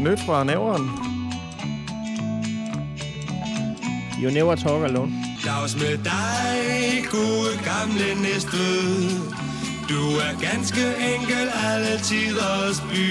[0.00, 0.84] Nyt fra næveren.
[4.22, 5.12] You never talk alone.
[5.44, 8.64] Dags med dig, gode gamle næste.
[9.88, 10.84] Du er ganske
[11.14, 13.08] enkel alle tiders by.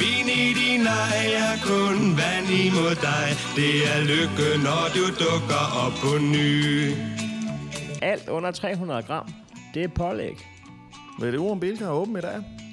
[0.00, 3.26] Vin i din ej er kun vand imod dig.
[3.56, 6.92] Det er lykke, når du dukker op på ny.
[8.02, 9.28] Alt under 300 gram,
[9.74, 10.36] det er pålæg.
[11.20, 12.42] Ved det om Bilka åben i dag?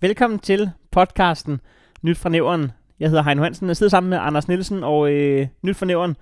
[0.00, 1.60] Velkommen til podcasten
[2.02, 2.70] Nyt fra Nævren.
[3.00, 6.16] Jeg hedder Hein Hansen, jeg sidder sammen med Anders Nielsen, og øh, Nyt fra Nævren,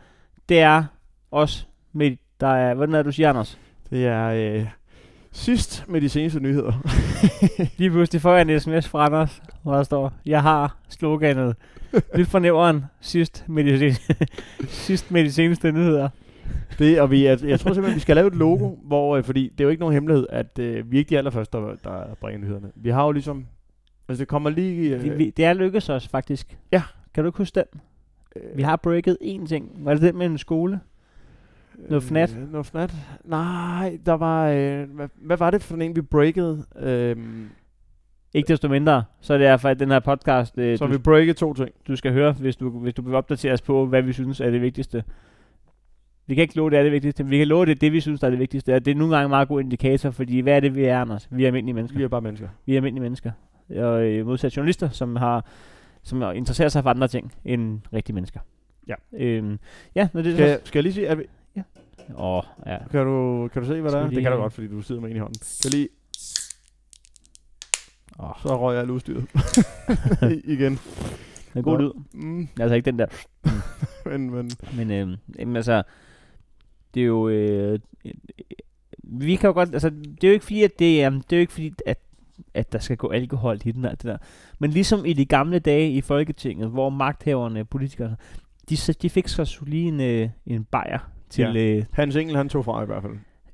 [0.48, 0.84] det er
[1.30, 3.58] os med, der er, hvordan er det, du siger, Anders?
[3.90, 4.66] Det er øh,
[5.32, 6.72] sidst med de seneste nyheder.
[7.78, 11.56] Lige pludselig får jeg en sms fra Anders, hvor der står, jeg har sloganet
[12.16, 14.26] Nyt fra Nævren, sidst med de, sen-
[14.86, 16.08] sidst med de seneste nyheder.
[16.78, 19.48] det, og vi, er, jeg tror simpelthen, vi skal lave et logo, hvor, øh, fordi
[19.48, 22.14] det er jo ikke nogen hemmelighed, at øh, vi er ikke de allerførste, der, der
[22.20, 22.70] bringer nyhederne.
[22.74, 23.46] Vi har jo ligesom,
[24.08, 24.94] altså det kommer lige...
[24.96, 26.58] Øh, Det, vi, det er lykkedes os faktisk.
[26.72, 26.82] Ja.
[27.14, 27.80] Kan du ikke huske den?
[28.36, 29.72] øh, Vi har breaket én ting.
[29.84, 30.80] Var det den med en skole?
[31.88, 32.36] noget fnat?
[32.40, 32.94] Øh, noget fnat?
[33.24, 34.48] Nej, der var...
[34.48, 36.64] Øh, hvad, hvad var det for en, vi breakede?
[36.78, 37.16] Øh,
[38.34, 41.32] Ikke desto mindre, så er det derfor, at den her podcast, øh, så vi breakede
[41.32, 41.70] to ting.
[41.88, 44.50] du skal høre, hvis du, hvis du vil opdatere os på, hvad vi synes er
[44.50, 45.04] det vigtigste.
[46.26, 47.24] Vi kan ikke love, det er det vigtigste.
[47.24, 48.74] men Vi kan love, det er det, vi synes, der er det vigtigste.
[48.74, 51.00] Og det er nogle gange en meget god indikator, fordi hvad er det, vi er,
[51.00, 51.28] Anders?
[51.30, 51.98] Vi er almindelige mennesker.
[51.98, 52.48] Vi er bare mennesker.
[52.66, 53.30] Vi er almindelige mennesker.
[53.70, 55.46] Og øh, modsat journalister, som har
[56.02, 58.40] som interesserer sig for andre ting end rigtige mennesker.
[58.88, 58.94] Ja.
[59.12, 59.58] Øhm,
[59.94, 61.24] ja, når det Skal, jeg- skal jeg lige sige, at vi,
[62.16, 62.78] Åh, ja.
[62.90, 64.08] kan, du, kan du se, hvad der er?
[64.08, 65.40] vi Det kan du lige- godt, fordi du sidder med en i hånden.
[65.62, 65.88] Kan lige...
[68.18, 69.26] Åh, Så røg jeg alt udstyret.
[70.54, 70.72] Igen.
[70.72, 71.90] det er god lyd.
[72.12, 73.06] Mm, Altså ikke den der.
[74.10, 75.82] men, men Men øhm, jamen, altså,
[76.94, 77.28] det er jo...
[77.28, 78.12] Øh, øh,
[79.02, 79.72] vi kan jo godt...
[79.72, 81.98] Altså, det er jo ikke fordi, at det, er, det er jo ikke fordi, at
[82.54, 84.16] at der skal gå alkohol i den alt det der.
[84.58, 88.16] Men ligesom i de gamle dage i Folketinget, hvor magthaverne, politikerne,
[88.70, 90.98] de, de fik så lige en, øh, en bajer
[91.30, 91.42] til...
[91.54, 91.76] Ja.
[91.76, 93.12] Øh, Hans Engel, han tog fra i hvert fald.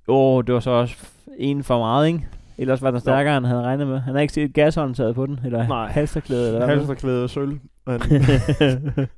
[0.09, 0.97] åh, det var så også
[1.39, 2.27] en for meget, ikke?
[2.59, 3.99] Ellers var den stærkere, end han havde regnet med.
[3.99, 5.89] Han har ikke set gashåndtaget på den, eller Nej.
[5.91, 6.67] halsterklæde, eller?
[6.67, 7.59] Halsterklæde og sølv.
[7.87, 8.01] Men,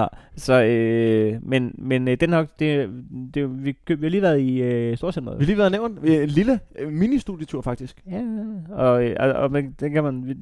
[0.00, 0.06] ja,
[0.36, 2.90] så, øh, men, men øh, den har, det,
[3.34, 5.38] det, vi, vi har lige været i øh, Storcenteret.
[5.38, 8.02] vi har lige været nævnt en lille øh, mini-studietur faktisk.
[8.10, 8.22] Ja,
[8.70, 10.34] og, øh, og, og man, den kan man, vi,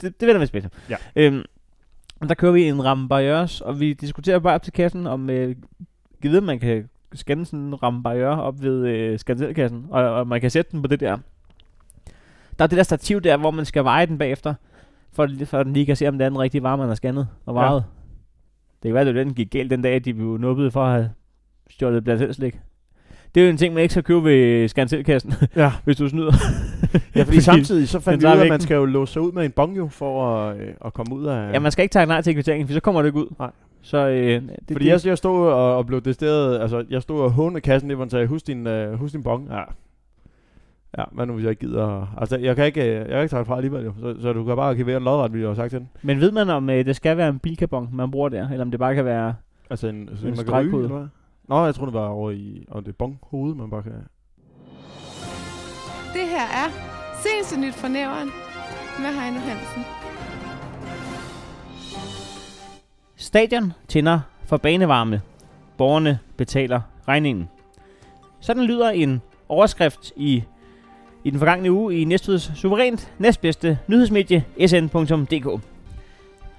[0.00, 0.70] det, det vender vi til.
[0.90, 0.96] Ja.
[1.16, 1.42] Øhm,
[2.20, 5.56] og der kører vi en rambarriers, og vi diskuterer bare op til kassen, om øh,
[6.22, 10.50] givet man kan scanne sådan en rambarrier op ved øh, skandelkassen, og, og man kan
[10.50, 11.18] sætte den på det der.
[12.58, 14.54] Der er det der stativ der, hvor man skal veje den bagefter,
[15.12, 16.94] for, for at den lige kan se, om det er den rigtige vare, man har
[16.94, 17.60] scannet og Ja.
[17.60, 17.84] vejet.
[17.84, 17.95] Det
[18.88, 21.10] kan være, at den gik galt den dag, at de blev nubbet for at have
[21.70, 22.40] stjålet blandt.
[23.34, 25.72] Det er jo en ting, man ikke skal købe ved skandelkassen, Ja.
[25.84, 26.32] hvis du snyder.
[27.16, 29.32] ja, fordi samtidig så fandt vi ud af, at man skal jo låse sig ud
[29.32, 31.52] med en bong jo, for at, øh, at komme ud af...
[31.52, 33.34] Ja, man skal ikke takke nej til kvitteringen, for så kommer det ikke ud.
[33.38, 33.50] Nej.
[33.82, 34.42] Så øh, det,
[34.72, 37.90] fordi det, jeg, jeg stod og, og blev desteret, altså jeg stod og hånede kassen,
[37.90, 39.48] det var sagde, husk din, uh, husk din bong.
[39.50, 39.62] Ja.
[40.98, 42.14] Ja, men nu hvis jeg ikke gider...
[42.18, 43.92] Altså, jeg kan ikke, øh, jeg kan ikke tage det fra alligevel, jo.
[44.00, 45.88] Så, så du kan bare arkivere en lodret, vi har sagt til den.
[46.02, 48.70] Men ved man, om øh, det skal være en bilkabon, man bruger der, eller om
[48.70, 49.34] det bare kan være...
[49.70, 50.84] Altså en, altså En en, en stregkode.
[50.84, 51.08] eller hvad?
[51.48, 52.66] Nå, jeg tror det var over i...
[52.70, 53.92] Og det er bong-hoved, man bare kan...
[56.12, 56.70] Det her er
[57.22, 58.28] Seneste Nyt fra Nævren
[58.98, 59.82] med Heino Hansen.
[63.16, 65.20] Stadion tænder for banevarme.
[65.78, 67.48] Borgerne betaler regningen.
[68.40, 70.44] Sådan lyder en overskrift i,
[71.26, 75.62] i den forgangne uge i Næstvids suverænt næstbedste nyhedsmedie sn.dk.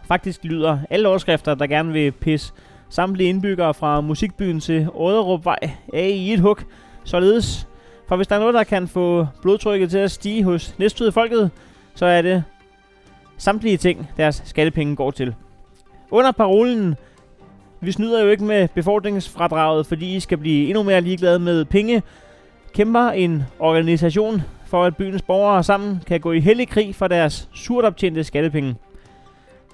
[0.07, 2.53] Faktisk lyder alle overskrifter, der gerne vil pisse
[2.89, 5.59] samtlige indbyggere fra musikbyen til Åderupvej
[5.93, 6.57] af i et hug,
[7.03, 7.67] således.
[8.07, 11.51] For hvis der er noget, der kan få blodtrykket til at stige hos Næstved folket,
[11.95, 12.43] så er det
[13.37, 15.35] samtlige ting, deres skattepenge går til.
[16.11, 16.95] Under parolen,
[17.81, 22.03] vi snyder jo ikke med befordringsfradraget, fordi I skal blive endnu mere ligeglade med penge,
[22.73, 27.49] kæmper en organisation for, at byens borgere sammen kan gå i hellig krig for deres
[27.53, 28.75] surt optjente skattepenge.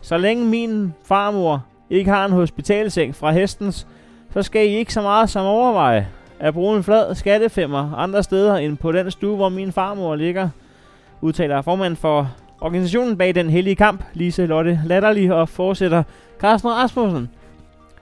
[0.01, 3.87] Så længe min farmor ikke har en hospitalseng fra hestens,
[4.33, 6.07] så skal I ikke så meget som overveje
[6.39, 10.49] at bruge en flad skattefemmer andre steder end på den stue, hvor min farmor ligger,
[11.21, 12.31] udtaler formand for
[12.61, 16.03] organisationen bag den hellige kamp, Lise Lotte Latterlig, og fortsætter
[16.39, 17.29] Carsten Rasmussen.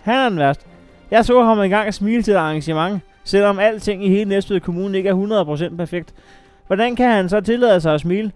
[0.01, 0.67] Han er den værst.
[1.11, 5.09] Jeg så ham engang smile til et arrangement, selvom alting i hele Næstved Kommune ikke
[5.09, 6.13] er 100% perfekt.
[6.67, 8.31] Hvordan kan han så tillade sig at smile?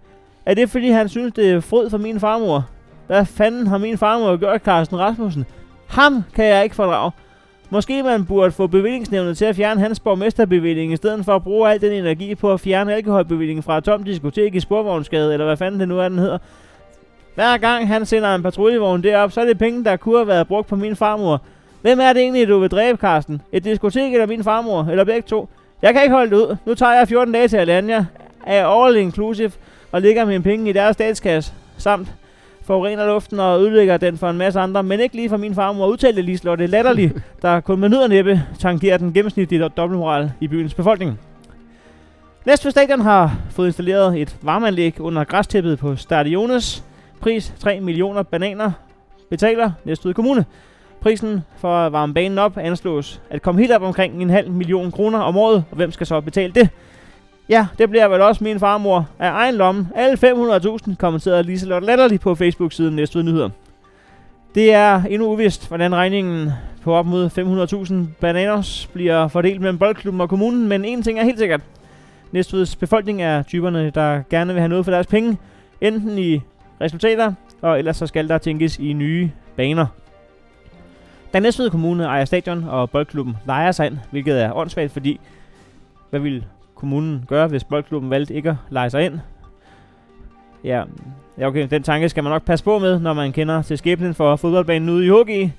[0.46, 2.68] Er det fordi han synes det er frød for min farmor?
[3.06, 5.44] Hvad fanden har min farmor gjort, Carsten Rasmussen?
[5.86, 7.10] Ham kan jeg ikke fordrage.
[7.70, 11.70] Måske man burde få bevillingsnævnet til at fjerne hans borgmesterbevilling, i stedet for at bruge
[11.70, 15.56] al den energi på at fjerne alkoholbevillingen fra et tomt diskotek i Sporvognsgade, eller hvad
[15.56, 16.38] fanden det nu er, den hedder.
[17.34, 20.48] Hver gang han sender en patruljevogn derop, så er det penge, der kunne have været
[20.48, 21.42] brugt på min farmor.
[21.82, 23.42] Hvem er det egentlig, du vil dræbe, Karsten?
[23.52, 24.86] Et diskotek eller min farmor?
[24.90, 25.48] Eller begge to?
[25.82, 26.56] Jeg kan ikke holde det ud.
[26.66, 28.04] Nu tager jeg 14 dage til Alanya,
[28.46, 29.52] er all inclusive,
[29.92, 32.08] og lægger mine penge i deres statskasse, samt
[32.62, 35.86] forurener luften og ødelægger den for en masse andre, men ikke lige for min farmor
[35.86, 41.20] udtalte Liselotte latterligt, der kun med nød næppe tangerer den gennemsnitlige dobbeltmoral i byens befolkning.
[42.46, 46.84] Næste stadion har fået installeret et varmeanlæg under græstæppet på Stadiones.
[47.20, 48.70] Pris 3 millioner bananer
[49.30, 50.44] betaler Næstved Kommune.
[51.00, 54.92] Prisen for at varme banen op anslås at komme helt op omkring en halv million
[54.92, 56.68] kroner om året, og hvem skal så betale det?
[57.48, 59.88] Ja, det bliver vel også min farmor af egen lomme.
[59.94, 60.18] Alle
[60.86, 63.50] 500.000 kommenterede Liselotte Latterlig på Facebook-siden Næstved Nyheder.
[64.54, 66.50] Det er endnu uvist, hvordan regningen
[66.82, 67.30] på op mod
[67.88, 71.60] 500.000 bananers bliver fordelt mellem boldklubben og kommunen, men en ting er helt sikkert.
[72.32, 75.38] Næstveds befolkning er typerne, der gerne vil have noget for deres penge,
[75.80, 76.40] enten i
[76.80, 77.32] resultater,
[77.62, 79.86] og ellers så skal der tænkes i nye baner.
[81.36, 85.20] Da Næstved Kommune ejer stadion, og boldklubben leger sig ind, hvilket er åndssvagt, fordi
[86.10, 86.44] hvad vil
[86.74, 89.18] kommunen gøre, hvis boldklubben valgte ikke at lege sig ind?
[90.64, 90.82] Ja,
[91.38, 94.14] ja okay, den tanke skal man nok passe på med, når man kender til skæbnen
[94.14, 95.52] for fodboldbanen ude i HG.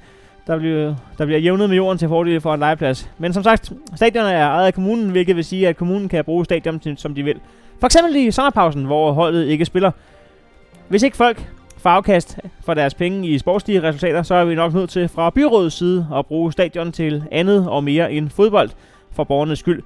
[0.48, 3.12] Der bliver, der bliver jævnet med jorden til fordel for en legeplads.
[3.18, 6.46] Men som sagt, stadionet er ejet af kommunen, hvilket vil sige, at kommunen kan bruge
[6.46, 7.40] stadion, som de vil.
[7.80, 9.92] For eksempel i sommerpausen, hvor holdet ikke spiller.
[10.88, 14.74] Hvis ikke folk får afkast for deres penge i sportslige resultater, så er vi nok
[14.74, 18.70] nødt til fra byrådets side at bruge stadion til andet og mere end fodbold
[19.12, 19.84] for borgernes skyld.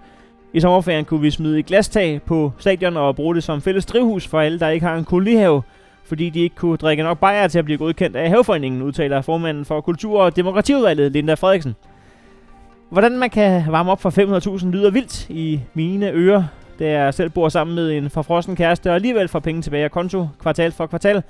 [0.54, 4.28] I sommerferien kunne vi smide et glastag på stadion og bruge det som fælles drivhus
[4.28, 5.62] for alle, der ikke har en kolonihave,
[6.04, 9.66] fordi de ikke kunne drikke nok bajer til at blive godkendt af haveforeningen, udtaler formanden
[9.66, 11.76] for Kultur- og Demokratiudvalget, Linda Frederiksen.
[12.90, 16.44] Hvordan man kan varme op for 500.000 lyder vildt i mine ører,
[16.80, 19.92] da jeg selv bor sammen med en forfrossen kæreste og alligevel får penge tilbage af
[19.92, 21.24] konto kvartal for kvartal.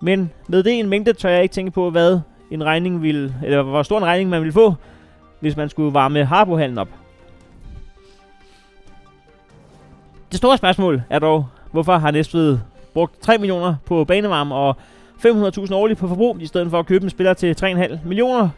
[0.00, 3.62] Men med det en mængde tør jeg ikke tænke på, hvad en regning ville, eller
[3.62, 4.74] hvor stor en regning man ville få,
[5.40, 6.88] hvis man skulle varme Harbohallen op.
[10.30, 12.58] Det store spørgsmål er dog, hvorfor har Næstved
[12.94, 14.76] brugt 3 millioner på banevarme og
[15.26, 18.48] 500.000 årligt på forbrug, i stedet for at købe en spiller til 3,5 millioner.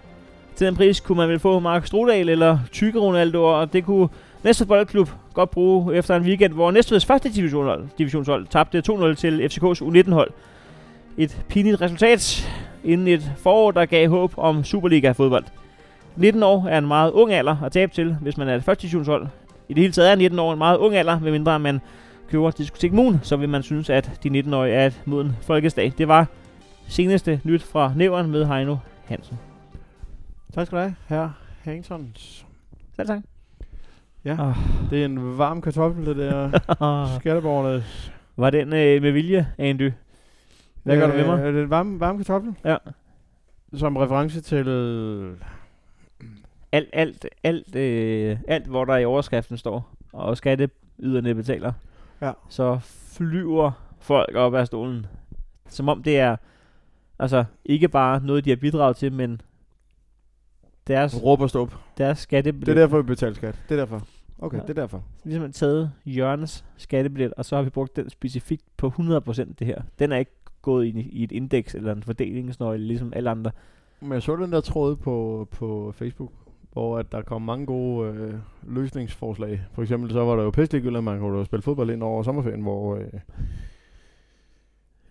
[0.56, 4.08] Til den pris kunne man vel få Mark Strudal eller Tykke Ronaldo, og det kunne
[4.42, 9.40] Næstved Boldklub godt bruge efter en weekend, hvor Næstveds første divisionshold, divisionshold tabte 2-0 til
[9.40, 10.30] FCK's U19-hold.
[11.18, 12.48] Et pinligt resultat
[12.84, 15.44] inden et forår, der gav håb om Superliga-fodbold.
[16.16, 18.82] 19 år er en meget ung alder at tabe til, hvis man er et første
[18.82, 19.26] divisionshold.
[19.68, 21.80] I det hele taget er 19 år en meget ung alder, medmindre man
[22.30, 25.92] køber Diskotek Moon, så vil man synes, at de 19-årige er et moden folkesdag.
[25.98, 26.26] Det var
[26.88, 29.38] seneste nyt fra Nævren med Heino Hansen.
[30.54, 31.32] Tak skal du have, herre
[31.64, 32.12] Hangsson.
[32.96, 33.20] Selv tak.
[34.24, 34.54] Ja, Ah.
[34.90, 36.50] det er en varm kartoffel, det der
[37.20, 37.84] skatteborgerne.
[38.36, 39.90] var den øh, med vilje, Andy?
[40.86, 41.40] Hvad gør du ved mig?
[41.46, 42.54] Er det en varm, varm kartoffel?
[42.64, 42.76] Ja.
[43.74, 44.66] Som reference til...
[46.72, 51.72] Alt, alt, alt, øh, alt, hvor der i overskriften står, og skatteyderne betaler,
[52.22, 52.32] Ja.
[52.48, 52.78] så
[53.16, 55.06] flyver folk op af stolen.
[55.68, 56.36] Som om det er,
[57.18, 59.40] altså, ikke bare noget, de har bidraget til, men
[60.86, 61.74] deres, Råb og stop.
[61.98, 62.66] deres skattebillet.
[62.66, 63.58] Det er derfor, vi betaler skat.
[63.68, 64.02] Det er derfor.
[64.38, 64.62] Okay, Ja.
[64.62, 65.02] det er derfor.
[65.24, 69.82] ligesom taget Jørgens skattebillet, og så har vi brugt den specifikt på 100% det her.
[69.98, 70.32] Den er ikke
[70.66, 73.50] gået i, i et indeks eller en fordelingsnøgle, ligesom alle andre.
[74.00, 76.32] Men jeg så den der tråd på, på Facebook,
[76.72, 79.60] hvor at der kom mange gode øh, løsningsforslag.
[79.72, 82.62] For eksempel så var der jo pæstligegyldigt, at man kunne spille fodbold ind over sommerferien,
[82.62, 82.96] hvor...
[82.96, 83.20] Øh,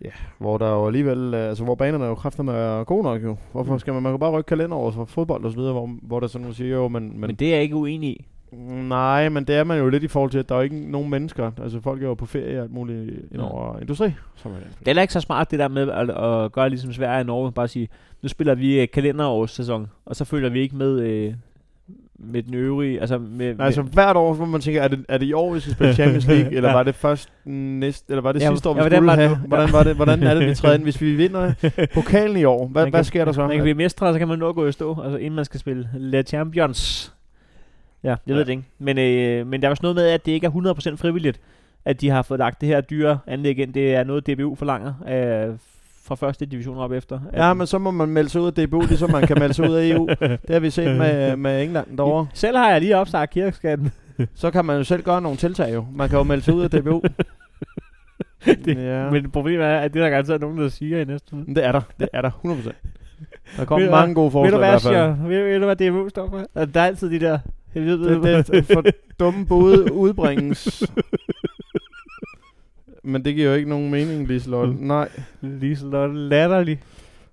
[0.01, 0.09] ja,
[0.39, 3.37] hvor der jo alligevel, øh, altså hvor banerne jo kræfter med gode nok jo.
[3.51, 3.79] Hvorfor Mm.
[3.79, 6.19] skal man, man kan bare rykke kalender over for fodbold og så videre, hvor, hvor
[6.19, 8.25] der sådan nu siger jo, men, men, Men det er jeg ikke uenig i.
[8.87, 11.09] nej, men det er man jo lidt i forhold til, at der er ikke nogen
[11.09, 13.51] mennesker, altså folk er jo på ferie og alt muligt ind Ja.
[13.51, 14.11] over industri.
[14.35, 16.93] Som er Det er heller ikke så smart det der med at, at gøre ligesom
[16.93, 17.51] Sverige og Norge.
[17.51, 17.87] Bare sige,
[18.21, 21.33] nu spiller vi øh, kalenderårssæson, og så følger vi ikke med, øh,
[22.19, 22.99] med den øvrige.
[23.01, 25.59] Altså, med, Altså hvert år, hvor man tænker, er det, er det i år, vi
[25.59, 26.75] skal spille Champions League, eller Ja.
[26.75, 29.19] var det først næste, eller var det Ja, sidste år, vi ja, hvordan skulle det
[29.29, 29.39] have?
[29.41, 29.47] nu?
[29.47, 29.95] Hvordan var det?
[29.95, 31.53] Hvordan er det, vi træder ind, hvis vi vinder
[31.93, 32.67] pokalen i år?
[32.67, 33.41] Hvad, Man hvad kan- sker der så?
[33.47, 35.45] Man kan blive mestre, og så kan man nå gå i stå, altså inden man
[35.45, 37.11] skal spille Le Champions.
[38.05, 38.33] Ja, jeg ja.
[38.33, 38.63] ved det ikke.
[38.79, 40.51] Men, øh, men der er også noget med, at det ikke er
[40.91, 41.39] 100% frivilligt,
[41.85, 43.73] at de har fået lagt det her dyre anlæg ind.
[43.73, 44.93] Det er noget, DBU forlanger
[45.49, 45.55] øh,
[46.05, 47.19] fra første division op efter.
[47.33, 49.69] Ja, men så må man melde sig ud af DBU, ligesom man kan melde sig
[49.69, 50.07] ud af EU.
[50.19, 52.27] Det har vi set med, med England derovre.
[52.33, 53.91] Selv har jeg lige opsagt kirkeskatten.
[54.35, 55.85] Så kan man jo selv gøre nogle tiltag jo.
[55.95, 57.01] Man kan jo melde sig ud af DBU.
[58.45, 59.09] Det- ja.
[59.09, 61.45] Men problemet er, at det er der garanteret nogen, der siger i næste uge.
[61.55, 61.81] Det er der.
[61.99, 62.29] Det er der.
[62.29, 62.45] 100%.
[62.47, 62.71] Der
[63.57, 64.93] Ved kommer du mange gode Ved forslag du i hvad, hvert fald.
[64.93, 65.27] siger?
[65.27, 66.37] Ved, ved du, hvad DBU står for?
[66.55, 67.39] Altså, Der er altid de der...
[67.75, 68.83] Jeg ved, Det, det, for
[69.19, 70.83] dumme bud udbringes.
[73.03, 74.87] Men det giver jo ikke nogen mening, Liselotte.
[74.87, 75.09] Nej.
[75.41, 76.81] Liselotte latterlig.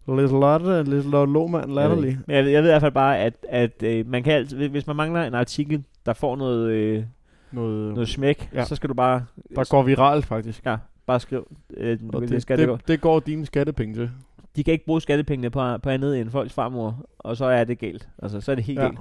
[0.09, 2.19] Liselotte, Liselotte Lohmann, latterlig.
[2.27, 4.69] Men jeg, ved- jeg ved i hvert fald bare, at, at øh, man kan altid,
[4.69, 7.05] hvis- man mangler en artikel, der får noget, øh,
[7.53, 8.65] Noget, noget smæk, Ja.
[8.65, 9.25] så skal du bare,
[9.57, 10.67] der går viralt, faktisk.
[10.67, 11.45] ja, bare skrive,
[11.77, 12.77] øh, Og det, det, det, gå.
[12.77, 14.11] det, det går dine skattepenge til.
[14.57, 17.79] De kan ikke bruge skattepengene på, på andet end folks farmor, og så er det
[17.79, 18.09] galt.
[18.23, 18.85] Altså, så er det helt Ja.
[18.85, 18.99] galt.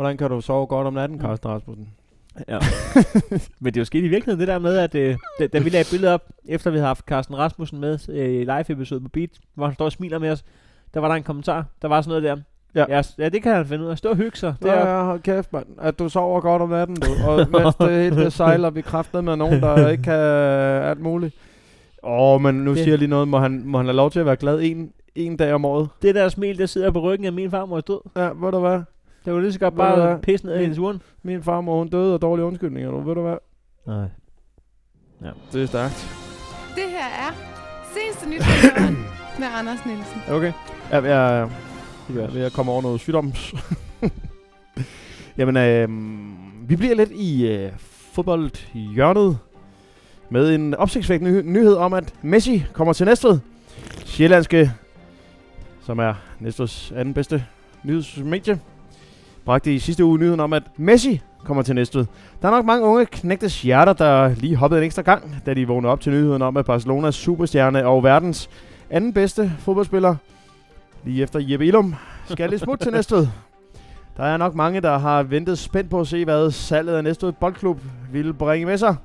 [0.00, 1.88] Hvordan kan du sove godt om natten, Carsten Rasmussen?
[2.48, 2.58] Ja.
[3.60, 5.68] Men det er jo sket i virkeligheden, det der med, at øh, da, da vi
[5.70, 9.08] lagde et billede op, efter vi havde haft Carsten Rasmussen med øh, i live-episode på
[9.08, 10.44] Beat, hvor han står og smiler med os,
[10.94, 12.36] der var der en kommentar, der var sådan noget der.
[12.74, 12.96] Ja.
[12.96, 13.98] Ja, ja det kan han finde ud af.
[13.98, 14.54] Stå og hygge sig.
[14.62, 15.66] Det er, hold kæft, mand.
[15.80, 17.10] At du sover godt om natten, du.
[17.30, 21.34] Og mens det hele det sejler vi kraftet med nogen, der ikke kan alt muligt.
[22.02, 23.28] Åh, oh, men nu Det- siger jeg lige noget.
[23.28, 25.88] Må han, må han have lov til at være glad en, en dag om året?
[26.02, 28.00] det der smil, der sidder på ryggen af min farmor død.
[28.16, 28.80] Ja, ved du hvad?
[29.24, 31.02] Det var lige så godt bare pisse ned i Min- hendes uren.
[31.22, 33.00] Min farmor, hun døde af dårlige undskyldninger, du.
[33.00, 33.36] Ved du hvad?
[33.86, 34.08] Nej.
[35.52, 36.16] Det er stærkt.
[36.74, 37.34] Det her er
[37.94, 38.42] seneste nyt
[39.38, 40.20] med Anders Nielsen.
[40.36, 40.52] Okay.
[40.90, 41.50] Ja, jeg,
[42.14, 43.54] jeg er ved at komme over noget sygdoms.
[45.38, 45.88] Jamen, øh,
[46.68, 47.72] vi bliver lidt i øh,
[48.12, 49.38] fodboldhjørnet
[50.30, 53.38] med en opsigtsvækkende ny- nyhed om, at Messi kommer til Næstved.
[54.04, 54.70] Sjællandske,
[55.82, 57.44] som er Næstveds anden bedste
[57.84, 58.60] nyhedsmedie,
[59.50, 62.06] bragte i sidste uge nyheden om, at Messi kommer til Næstved.
[62.42, 65.66] Der er nok mange unge knægtes hjerter, der lige hoppede en ekstra gang, da de
[65.66, 68.50] vågnede op til nyheden om, at Barcelonas superstjerne og verdens
[68.90, 70.16] anden bedste fodboldspiller,
[71.04, 71.94] lige efter Jeppe Ilum,
[72.28, 73.26] skal lidt smut til Næstved.
[74.16, 77.32] Der er nok mange, der har ventet spændt på at se, hvad salget af Næstved
[77.32, 77.80] Boldklub
[78.12, 78.96] ville bringe med sig.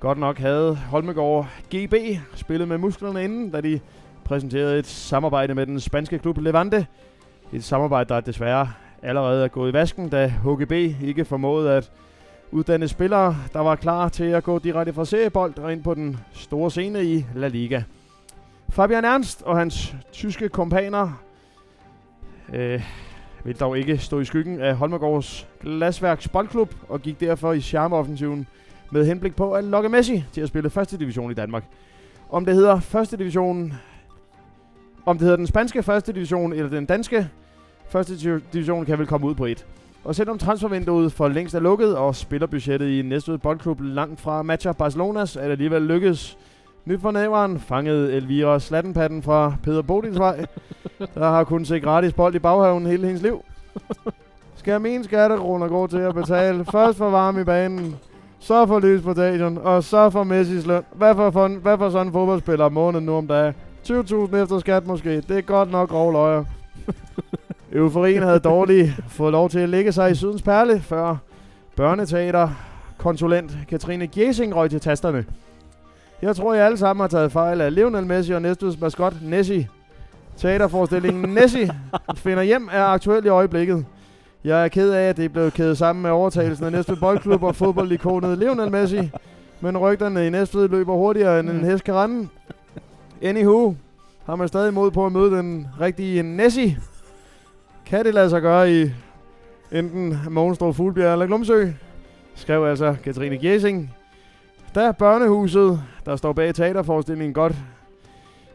[0.00, 1.94] Godt nok havde Holmegård GB
[2.34, 3.80] spillet med musklerne inden, da de
[4.24, 6.86] præsenterede et samarbejde med den spanske klub Levante.
[7.52, 8.68] Et samarbejde, der desværre
[9.02, 11.90] allerede er gået i vasken, da HGB ikke formåede at
[12.50, 16.18] uddanne spillere, der var klar til at gå direkte fra seriebold og ind på den
[16.32, 17.82] store scene i La Liga.
[18.68, 21.22] Fabian Ernst og hans tyske kompaner
[22.54, 22.82] øh,
[23.44, 28.46] vil dog ikke stå i skyggen af Holmegårds Glasværks Boldklub og gik derfor i charmeoffensiven
[28.90, 31.64] med henblik på at lokke Messi til at spille første division i Danmark.
[32.30, 33.72] Om det hedder første division,
[35.06, 37.28] om det hedder den spanske første division eller den danske
[37.88, 39.66] første division kan vel komme ud på et.
[40.04, 44.72] Og selvom transfervinduet for længst er lukket, og spillerbudgettet i Næstved Boldklub langt fra matcher
[44.72, 46.38] Barcelonas, er det alligevel lykkedes.
[46.84, 50.46] Nyt for næveren fangede Elvira Slattenpatten fra Peter Bodinsvej,
[51.14, 53.44] der har kun set gratis bold i baghaven hele hendes liv.
[54.56, 57.96] Skal min skattekroner gå til at betale først for varme i banen,
[58.38, 60.82] så for lys på stadion, og så for Messis løn.
[60.92, 63.54] Hvad for, for, hvad for sådan en fodboldspiller om måneden nu om dagen?
[63.84, 65.20] 20.000 efter skat måske.
[65.20, 66.44] Det er godt nok grove løjer.
[67.78, 71.16] Euforien havde dårligt fået lov til at lægge sig i Sydens Perle, før
[71.76, 72.48] børneteater
[72.96, 75.24] konsulent Katrine Gjesing røg til tasterne.
[76.22, 79.68] Jeg tror, I alle sammen har taget fejl af Lionel Messi og Næstveds maskot Nessie.
[80.36, 81.70] Teaterforestillingen Nessie
[82.16, 83.84] finder hjem er aktuel i øjeblikket.
[84.44, 87.42] Jeg er ked af, at det er blevet kædet sammen med overtagelsen af Næstved Boldklub
[87.42, 89.10] og fodboldikonet Lionel Messi.
[89.60, 92.28] Men rygterne i Næstved løber hurtigere end en hest kan rende.
[93.22, 93.74] Anywho,
[94.24, 96.78] har man stadig mod på at møde den rigtige Nessie?
[97.88, 98.90] Kan det lade sig gøre i
[99.72, 101.68] enten Mogenstrup, Fuglbjerg eller Glumsø?
[102.34, 103.94] Skrev altså Katrine Gjesing.
[104.74, 107.54] Da børnehuset, der står bag teaterforestillingen, godt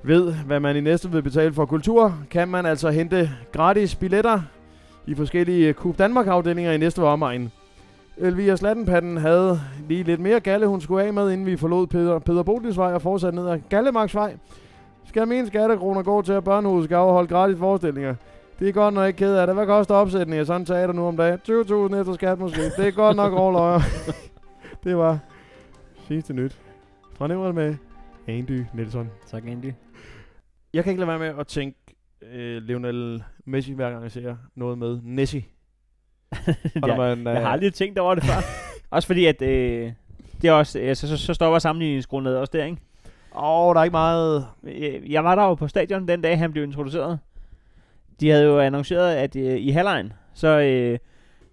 [0.04, 4.42] ved, hvad man i næste vil betale for kultur, kan man altså hente gratis billetter
[5.08, 7.52] i forskellige Coop Danmark afdelinger i næste omegn.
[8.18, 12.20] Elvira Slattenpatten havde lige lidt mere galle, hun skulle af med, inden vi forlod Peter,
[12.20, 14.38] Peter Bodilsvej og fortsatte ned ad Gallemarksvej.
[15.08, 18.16] Skal mine skattekroner gå til, at børnehuset skal afholde gratis forestillinger?
[18.60, 19.56] Det er godt nok ikke ked af det.
[19.56, 21.40] Hvad koster opsætning af sådan en teater nu om dagen?
[21.50, 22.62] 20.000 efter skat måske.
[22.62, 23.80] Det er godt nok overløjer.
[24.84, 25.20] det var
[26.08, 26.58] sidste nyt.
[27.18, 27.76] Fra Nævret med
[28.28, 29.10] Andy Nielsen.
[29.28, 29.72] Tak, Andy.
[30.74, 31.78] Jeg kan ikke lade være med at tænke
[32.34, 35.44] øh, Lionel Messi, hver gang jeg ser noget med Nessie.
[36.88, 38.34] Jeg, man, jeg har øh, aldrig tænkt over det før.
[38.96, 39.92] også fordi, at øh,
[40.42, 42.78] det er også, øh, så, så, så stopper sammenligningsgrundet også der, ikke?
[43.36, 44.48] Åh, der er ikke meget...
[44.64, 47.20] Øh, Jeg var der jo på stadion den dag, han blev introduceret.
[48.20, 51.00] De havde jo annonceret, at øh, i halvlejen, så, øh,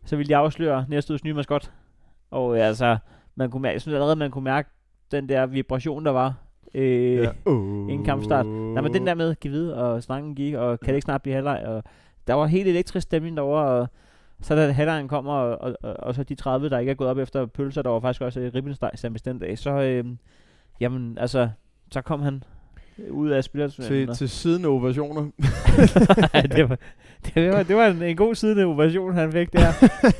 [0.04, 1.72] så ville de afsløre næste uges nye maskot.
[2.30, 2.96] Og øh, altså,
[3.34, 4.68] man kunne mærke, jeg synes allerede, man kunne mærke
[5.10, 6.34] den der vibration, der var.
[6.74, 7.30] Øh, ja.
[7.46, 7.90] Uh.
[7.90, 8.46] ingen kampstart.
[8.46, 11.22] Nej, men den der med, giv videre, og snakken gik, og kan det ikke snart
[11.22, 11.82] blive halvleg, og
[12.26, 13.88] der var helt elektrisk stemning derovre, og
[14.40, 17.10] så da halvlejen kommer, og, og, og, og, så de 30, der ikke er gået
[17.10, 20.04] op efter pølser, der var faktisk også øh, ribbensteg samme den dag, så, øh,
[20.80, 21.48] jamen, altså,
[21.90, 22.42] så kom han
[23.10, 24.08] ud af spillerturneringen.
[24.08, 25.22] Til, til siden ovationer.
[26.56, 26.78] Det var,
[27.34, 29.72] det var, det var en, en god side ovation, han fik der.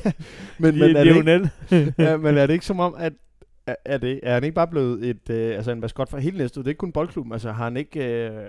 [0.61, 3.13] men, men, er det ikke, ja, men er det ikke som om, at
[3.67, 6.37] er, er, det, er han ikke bare blevet et, øh, altså en maskot for hele
[6.37, 6.59] næste?
[6.59, 7.33] Det er ikke kun boldklubben.
[7.33, 8.47] Altså har han ikke øh,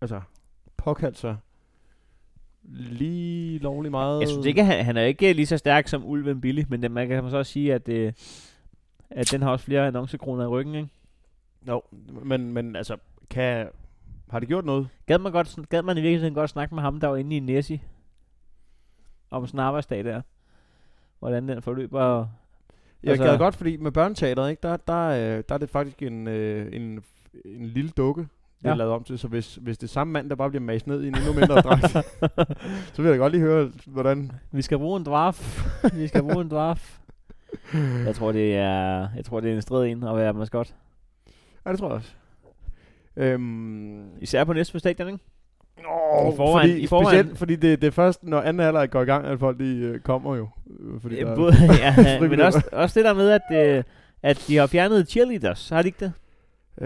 [0.00, 0.20] altså,
[0.76, 1.36] påkaldt sig
[2.64, 4.20] lige lovlig meget?
[4.20, 7.08] Jeg synes ikke, han, han er ikke lige så stærk som Ulven Billy, men man
[7.08, 8.12] kan så også sige, at, øh,
[9.10, 10.88] at den har også flere annoncekroner i ryggen, ikke?
[11.68, 11.82] Jo,
[12.24, 12.96] men, men altså,
[13.32, 13.68] kan,
[14.30, 14.88] har det gjort noget?
[15.06, 17.40] Gad man, godt, gad man i virkeligheden godt snakke med ham, der var inde i
[17.40, 17.80] Nessie?
[19.30, 20.22] Om sådan en arbejdsdag der.
[21.18, 22.00] Hvordan den forløber.
[22.00, 22.28] og-
[23.02, 26.02] Jeg Altså- gad godt, fordi med børneteateret, ikke, der, der, øh, der er det faktisk
[26.02, 27.04] en, øh, en,
[27.44, 28.28] en lille dukke, det
[28.64, 28.70] Ja.
[28.70, 29.18] er lavet om til.
[29.18, 31.32] Så hvis, hvis det er samme mand, der bare bliver mast ned i en endnu
[31.32, 31.90] mindre dragt,
[32.94, 34.32] så vil jeg godt lige høre, hvordan...
[34.52, 35.66] Vi skal bruge en dwarf.
[35.94, 36.98] Vi skal bruge en dwarf.
[38.06, 40.74] Jeg tror, det er, jeg tror, det er en strid en at være maskot.
[41.66, 42.12] Ja, det tror jeg også.
[43.16, 45.18] Øhm, Især på næste stadion, ikke?
[45.78, 48.90] Åh, I forvejen- fordi, i forvejen- Specielt, fordi det, det er først, når anden halvleg
[48.90, 50.48] går i gang, at folk de, øh, kommer jo.
[50.80, 53.84] Øh, Fordi Øh, der, Både, ja, men også, også det der med, at, øh,
[54.22, 55.68] at de har fjernet cheerleaders.
[55.68, 56.12] Har de ikke det?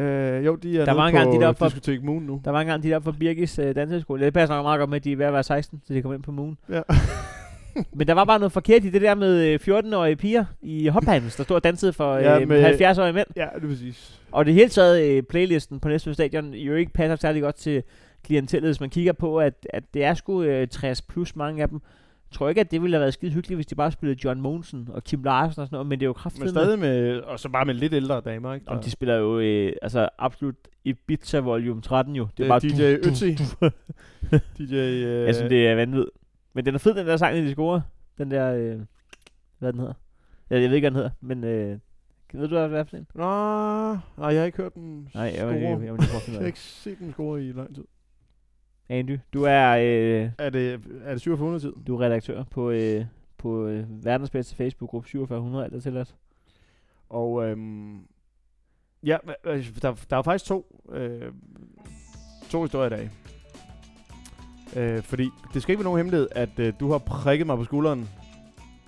[0.01, 2.41] øh, jo, de er Der var engang på de deroppe for- Diskotek Moon nu.
[2.45, 4.25] Der var engang de der fra Birgis øh, danseskole.
[4.25, 6.03] Det passer nok meget godt med, at de er ved at være 16, så de
[6.03, 6.59] kommer ind på Moon.
[6.69, 6.81] Ja.
[7.93, 11.37] Men der var bare noget forkert i det der med øh, 14-årige piger i hophandels,
[11.37, 13.27] der stod og dansede for øh, Ja, med- 70-årige mænd.
[13.37, 14.21] ja, det er præcis.
[14.33, 17.83] Og det hele taget øh, playlisten på næste stadion jo ikke passer særlig godt til
[18.25, 21.69] klientellet, hvis man kigger på, at, at det er sgu øh, 60 plus mange af
[21.69, 21.81] dem.
[22.31, 24.41] Jeg tror ikke, at det ville have været skide hyggeligt, hvis de bare spillede John
[24.41, 26.41] Monsen og Kim Larsen og sådan noget, men det er jo kraftigt.
[26.45, 28.69] Men stadig med, og så bare med lidt ældre damer, ikke?
[28.69, 32.29] Om de spiller jo øh, altså absolut Ibiza Volume 13 jo.
[32.39, 33.43] det er bare DJ Ötzi.
[34.59, 34.75] DJ...
[34.77, 36.11] Øh, Jeg synes, det er vanvittigt.
[36.57, 37.81] Men den er fed, den der sang, de scorer.
[38.19, 38.81] Den der, øh,
[39.59, 39.95] hvad den hedder.
[40.51, 41.79] Jeg, jeg ved ikke, hvad den hedder, men øh,
[42.33, 43.07] ved du, hvad det er for en?
[43.15, 43.25] Nå,
[44.23, 46.99] nej, jeg har ikke hørt den Nej, jeg, jeg, jeg, jeg, jeg har ikke set
[46.99, 47.85] den score i lang tid.
[48.89, 50.73] Andy, du er, øh, Er det,
[51.05, 51.73] er det 4700 tid?
[51.87, 53.05] du er redaktør på, øh,
[53.39, 56.15] på øh, verdens bedste Facebook-gruppe 4700, alt er tilladt.
[57.09, 58.07] Og øhm,
[59.03, 61.33] ja, øh, der, der er faktisk to, øh,
[62.51, 63.11] to historier i dag.
[64.77, 67.65] Øh, fordi det skal ikke være nogen hemmelighed, at øh, du har prikket mig på
[67.65, 68.09] skulderen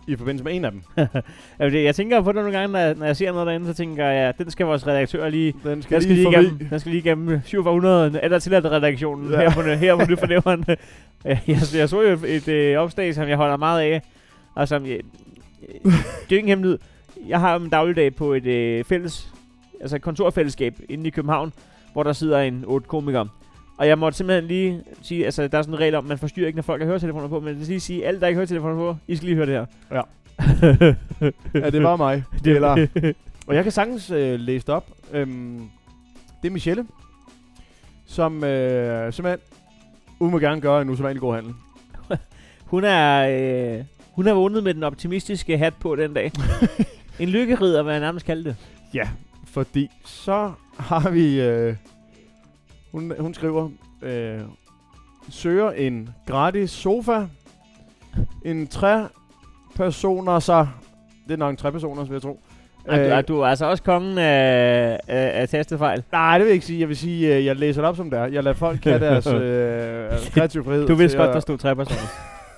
[0.09, 0.83] i forbindelse med en af dem.
[1.73, 3.75] Det- jeg tænker på det nogle gange, når jeg, når jeg ser noget derinde, så
[3.75, 6.81] tænker jeg, den skal vores redaktør lige Den skal, Den skal, lige lige igennem, den
[6.81, 9.41] skal lige igennem 4700 eller til redaktionen Ja.
[9.43, 9.49] ja.
[9.51, 10.65] her på, her på Nyfornæveren.
[11.25, 11.41] jeg,
[11.75, 14.03] jeg så jo et, et øh, opslag, som jeg holder meget af,
[14.55, 15.01] og som, jeg,
[15.69, 16.79] øh, det er jo ikke en hemmelighed.
[17.29, 19.33] Jeg har en dagligdag på et øh, fælles,
[19.81, 21.53] altså et kontorfællesskab inde i København,
[21.93, 23.29] hvor der sidder en otte komikere.
[23.79, 26.47] Og jeg måtte simpelthen lige sige, altså der er sådan en regel om, man forstyrrer
[26.47, 28.41] ikke, når folk har høretelefoner på, men jeg vil lige sige, alle der ikke har
[28.41, 29.67] høretelefoner på, I skal lige høre det her.
[29.91, 30.03] Ja.
[31.55, 32.25] Ja, det var mig.
[32.45, 32.87] det Eller,
[33.47, 34.87] og jeg kan sagtens øh, læse det op.
[35.13, 35.69] Øhm,
[36.43, 36.87] det er Michelle,
[38.07, 39.41] som øh, simpelthen
[40.21, 41.55] uden må gerne gøre en usædvanlig god handel.
[42.65, 43.29] Hun er,
[43.79, 46.33] øh, hun er vågnet med den optimistiske hat på den dag.
[47.19, 48.57] en lykkerider, hvad jeg nærmest kaldte det.
[48.95, 49.09] Ja,
[49.45, 51.41] fordi så har vi...
[51.41, 51.75] Øh,
[52.93, 53.71] hun, hun skriver,
[54.03, 54.41] øh,
[55.31, 57.27] søger en gratis sofa,
[58.45, 59.09] en tre
[59.77, 60.67] personer så...
[61.27, 62.41] Det er nok en tre personer, vil jeg tro.
[62.89, 66.03] Øh, er, du, er du altså også kongen af, af, af tastefejl?
[66.13, 66.81] Nej, det vil jeg ikke sige.
[66.81, 68.27] Jeg vil sige, øh, jeg læser det op som det er.
[68.27, 70.87] Jeg lader folk have deres øh, kreative frihed.
[70.87, 72.01] Du vidste godt, at- der stod tre personer.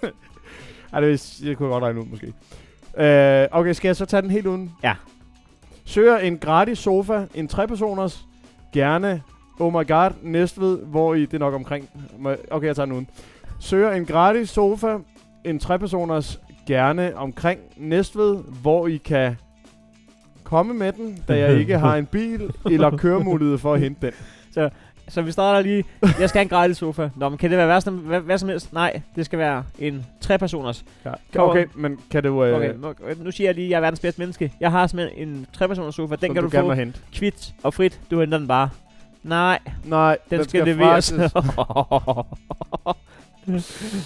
[0.93, 2.27] Ej, det, vidste- det kunne jeg godt regne ud, måske.
[2.97, 4.73] Øh, okay, skal jeg så tage den helt uden?
[4.83, 4.95] Ja.
[5.85, 8.25] Søger en gratis sofa, en trepersoners,
[8.73, 9.23] gerne
[9.61, 11.89] Oh my god, Næstved, hvor i, det er nok omkring,
[12.51, 13.09] okay, jeg tager den uden.
[13.61, 14.97] Søger en gratis sofa,
[15.45, 19.37] en trepersoners gerne omkring Næstved, hvor I kan
[20.45, 24.13] komme med den, da jeg ikke har en bil eller køremulighed for at hente den.
[25.09, 25.85] Så vi starter lige.
[26.03, 27.09] Jeg skal have en gratis sofa.
[27.17, 28.73] Nå, men kan det være hvad som, hvad, hvad som helst?
[28.73, 30.85] Nej, det skal være en trepersoners.
[31.05, 31.11] Ja.
[31.35, 32.45] Kommer- Okay, men kan du...
[32.45, 34.53] Øh, Okay, nu, nu siger jeg lige, at jeg er verdens bedste menneske.
[34.61, 36.15] Jeg har simpelthen en trepersoners sofa.
[36.17, 36.99] Den som kan du du, gerne få hente?
[37.15, 38.01] kvit og frit.
[38.11, 38.69] Du henter den bare.
[39.23, 41.13] Nej, Nej, den, den skal, leveres.
[41.13, 41.33] fragtes.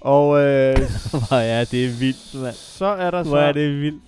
[0.00, 0.76] Og øh,
[1.28, 2.54] Hvor er det vildt, mand.
[2.54, 3.28] så er der så...
[3.28, 4.02] Hvor er det vildt.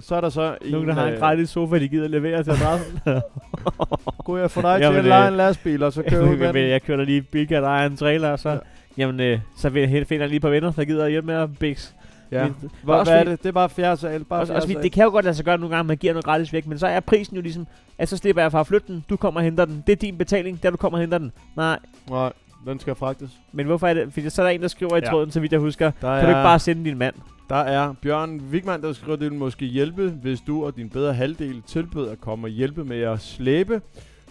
[0.00, 2.50] Så er der så Nogen, der har en øh, gratis sofa, de gider levere til
[2.50, 2.98] adressen.
[4.24, 6.52] Kunne jeg få dig Jamen, til at øh, lege en lastbil, og så kører du
[6.52, 8.54] med jeg, kører lige Bilka, der er en trailer, og så, Ja.
[8.54, 8.60] ja.
[8.98, 11.94] jamen, øh, så finder jeg lige et par venner, der gider hjælpe med at biks.
[12.32, 12.44] Ja.
[12.44, 13.42] Men- Hvad, også hvad er det?
[13.42, 14.24] Det er bare fjerde sal.
[14.24, 14.82] Bare Også, fjerde også sal.
[14.82, 16.66] det kan jo godt lade sig gøre nogle gange, at man giver noget gratis væk,
[16.66, 17.66] men så er prisen jo ligesom,
[17.98, 19.96] at så slipper jeg fra at flytte den, du kommer og henter den, det er
[19.96, 21.32] din betaling, der du kommer og henter den.
[21.56, 21.78] Nej,
[22.10, 22.32] Nej,
[22.66, 23.30] den skal fragtes.
[23.52, 24.12] men hvorfor er det?
[24.12, 25.10] Fordi så er der en, der skriver i Ja.
[25.10, 27.14] tråden, så vidt jeg husker, Der kan du ikke bare sende din mand?
[27.48, 31.14] Der er Bjørn Wigman, der skriver, det vil måske hjælpe, hvis du og din bedre
[31.14, 33.80] halvdel tilbød at komme og hjælpe med at slæbe.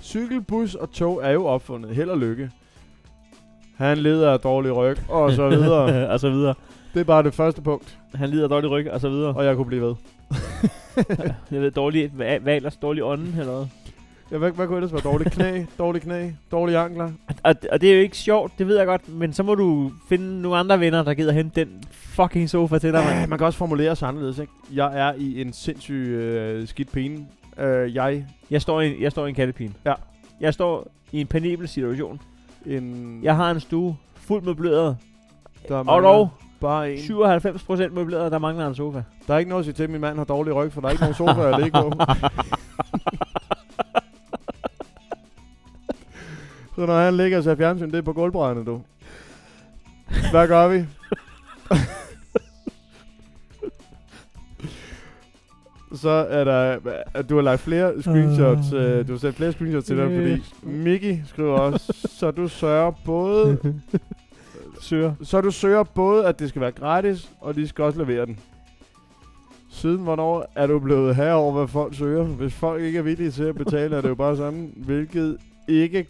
[0.01, 1.95] Cykel, bus og tog er jo opfundet.
[1.95, 2.49] Held og lykke.
[3.77, 6.07] Han lider af dårlig ryg, og så videre.
[6.11, 6.53] og så videre.
[6.99, 9.33] Det er bare det første punkt, Han lider dårlig ryg, og så videre.
[9.35, 9.95] og jeg kunne blive ved.
[11.51, 12.11] Jeg ved, dårlig,
[12.47, 12.75] ellers?
[12.77, 13.65] Dårlig ånden, eller hvad?
[14.31, 15.01] Ja, hvad, hvad kunne ellers være?
[15.01, 17.11] Dårlig knæ, dårlig knæ, dårlige ankler.
[17.43, 19.91] Og, og det er jo ikke sjovt, det ved jeg godt, men så må du
[20.09, 23.29] finde nogle andre venner, der gider hente den fucking sofa til dig, Ja, mand.
[23.29, 24.53] man kan også formulere sig anderledes, ikke?
[24.73, 27.25] Jeg er i en sindssyg øh, skidt pine.
[27.59, 29.73] Øh, jeg Jeg står i, jeg står i en kattepine.
[29.85, 29.93] Ja.
[30.41, 32.21] Jeg står i en penibel situation.
[32.65, 33.19] en...
[33.23, 34.97] Jeg har en stue fuld møbleret,
[35.67, 36.29] der og mangler dog
[36.61, 36.97] Bare en.
[36.97, 39.03] 97% møbleret, og der mangler en sofa.
[39.27, 40.87] Der er ikke noget at sige til, at min mand har dårlig ryg, for der
[40.87, 41.91] er ikke nogen sofa at ligge på.
[46.75, 48.81] Så når han ligger og ser fjernsyn, det er på gulvbrædderne, du.
[50.31, 50.85] Hvad gør vi?
[55.95, 56.77] Så er der,
[57.13, 60.43] at du har lagt flere screenshots, øh, du har sendt flere screenshots til dem, fordi
[60.63, 63.57] Miki skriver også, så du sørger både,
[64.79, 65.13] Søger.
[65.23, 68.39] så du søger både, at det skal være gratis, og de skal også levere den.
[69.71, 72.23] Siden hvornår er du blevet herover, hvad folk søger?
[72.23, 75.37] Hvis folk ikke er villige til at betale, er det jo bare sådan, hvilket
[75.67, 76.07] ikke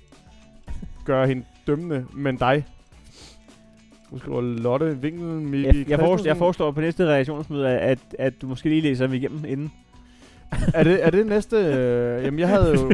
[1.05, 2.65] gør hende dømmende, men dig.
[4.11, 8.41] Nu skriver Lotte Winkel, Miki Jeg, jeg, forestår, jeg forestår på næste reaktionsmøde, at, at
[8.41, 9.71] du måske lige læser dem igennem inden.
[10.73, 11.55] er, det, er det næste?
[11.57, 12.91] Øh, jamen, jeg havde jo...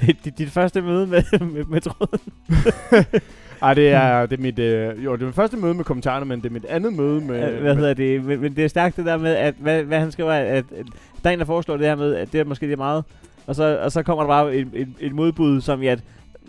[0.06, 2.20] dit, dit første møde med, med, med tråden.
[3.62, 4.58] Ej, det er, det er mit...
[4.58, 7.20] Øh, jo, det er mit første møde med kommentarerne, men det er mit andet møde
[7.20, 7.60] med...
[7.60, 8.24] Hvad hedder det?
[8.24, 10.86] Men, men det er stærkt det der med, at hvad, hvad han skriver, at, at
[11.22, 13.04] der er en, der foreslår det her med, at det er måske det er meget.
[13.46, 16.00] Og så, og så kommer der bare et, et, et modbud, som i at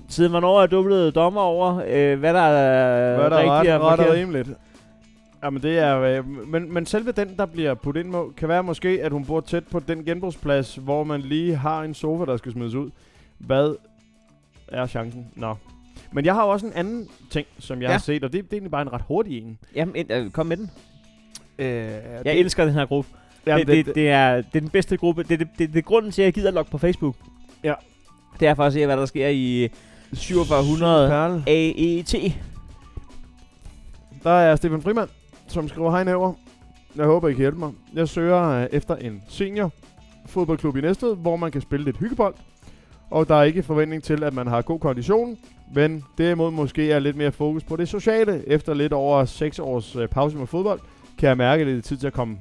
[0.09, 3.73] siden hvornår er du blevet dommer over, øh, hvad der er Hvad er der rigtigt
[3.73, 4.15] ret, og ret og forkert?
[4.15, 4.49] rimeligt?
[5.43, 8.63] Jamen det er, øh, men, men selve den, der bliver puttet ind må, kan være
[8.63, 12.37] måske, at hun bor tæt på den genbrugsplads, hvor man lige har en sofa, der
[12.37, 12.89] skal smides ud.
[13.37, 13.75] Hvad
[14.67, 15.27] er chancen?
[15.35, 15.55] Nå.
[16.15, 17.91] Men jeg har også en anden ting, som jeg Ja.
[17.91, 19.57] har set, og det, det er egentlig bare en ret hurtig en.
[19.75, 20.71] Jamen, ind- øh, kom med den.
[21.59, 21.65] Øh,
[22.25, 23.09] Jeg elsker den her gruppe.
[23.47, 25.23] jamen, det, det, det, er, det er den bedste gruppe.
[25.23, 27.15] Det er det, det, det er grunden til, at jeg gider logge på Facebook.
[27.63, 27.73] Ja.
[28.39, 29.69] Det er for at se, hvad der sker i
[30.13, 31.43] 4700 Perle.
[31.47, 32.15] AET.
[34.23, 35.09] Der er Stefan Frimand,
[35.47, 36.33] som skriver, Hej Næver.
[36.95, 37.71] Jeg håber, I kan hjælpe mig.
[37.93, 39.71] Jeg søger øh, efter en senior
[40.25, 42.35] fodboldklub i Næstved, hvor man kan spille lidt hyggebold.
[43.09, 45.37] Og der er ikke forventning til, at man har god kondition,
[45.73, 48.43] men derimod måske er lidt mere fokus på det sociale.
[48.47, 50.79] Efter lidt over 6 års øh, pause med fodbold,
[51.19, 52.37] kan jeg mærke, at det er tid til at komme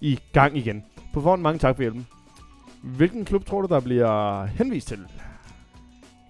[0.00, 0.84] i gang igen.
[1.14, 2.06] På forhånd mange tak for hjælpen.
[2.82, 4.98] Hvilken klub tror du, der bliver henvist til?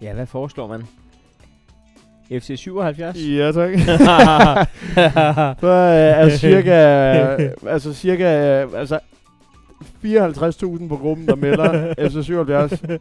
[0.02, 0.82] Ja, hvad foreslår man?
[2.40, 3.16] FC 77?
[3.16, 3.70] Ja, tak.
[5.60, 6.72] Så øh, er cirka,
[7.66, 8.24] altså cirka,
[8.76, 8.98] altså
[10.04, 12.70] 54.000 på gruppen, der melder FC 77.
[12.80, 12.98] det, er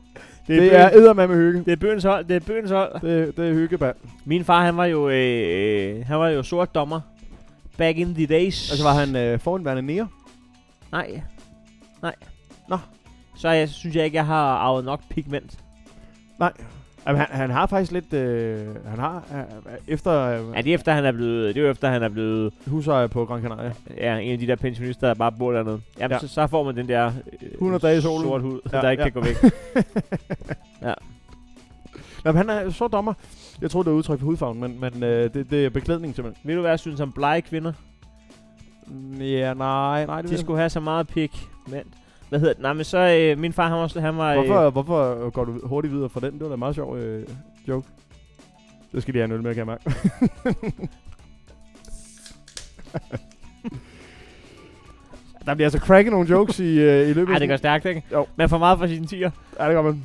[0.47, 1.59] Det er bøgen, eddermame hygge.
[1.65, 2.25] det er bøgens hold.
[2.25, 3.01] Det er bøgens hold.
[3.01, 3.95] Det, det er hyggeband.
[4.25, 6.99] Min far, han var jo, øh, han var jo sort dommer.
[7.77, 8.71] Back in the days.
[8.71, 10.07] Altså var han øh, foranværende nære?
[10.91, 11.21] Nej.
[12.01, 12.15] Nej.
[12.69, 12.77] Nå.
[13.37, 15.57] Så jeg, synes jeg ikke, jeg har arvet nok pigment.
[17.07, 20.73] Jamen, han, han har faktisk lidt, øh, han har, øh, efter øh, Ja, det er
[20.75, 23.73] efter, han er blevet, det er jo efter, han er blevet husejer på Gran Canaria.
[23.97, 25.81] ja, en af de der pensionister, der bare bor dernede.
[25.99, 26.15] Jamen, Ja.
[26.15, 26.19] ja.
[26.19, 28.27] så, så, får man den der øh, 100 dage i solen.
[28.27, 29.09] sort hud, Ja, ja, der ikke ja.
[29.09, 29.35] kan gå væk.
[32.25, 33.13] Nå, men han er så dommer.
[33.61, 36.47] Jeg tror det er udtryk for hudfarven, men, men øh, det, det er beklædning simpelthen.
[36.47, 37.73] Ved du hvad jeg synes om blege kvinder?
[39.19, 40.21] Ja, nej, nej.
[40.21, 41.93] Det, De skulle have så meget pigment.
[42.29, 42.61] Hvad hedder det?
[42.61, 45.67] Nej, men så øh, min far, han var, han var øh, Hvorfor, hvorfor går du
[45.67, 46.33] hurtigt videre fra den?
[46.33, 47.27] Det var da en meget sjov øh,
[47.67, 47.87] joke.
[48.91, 49.83] Det skal de have en øl med, kan jeg mærke.
[55.45, 57.85] Der bliver altså cracket nogle jokes i, øh, i løbet Ej, af det går stærkt,
[57.85, 58.03] ikke?
[58.11, 58.25] Jo.
[58.35, 59.31] Man får meget for sine tiger.
[59.59, 60.03] Ja, det gør man.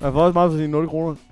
[0.00, 1.14] Man får også meget for sine 0 kroner.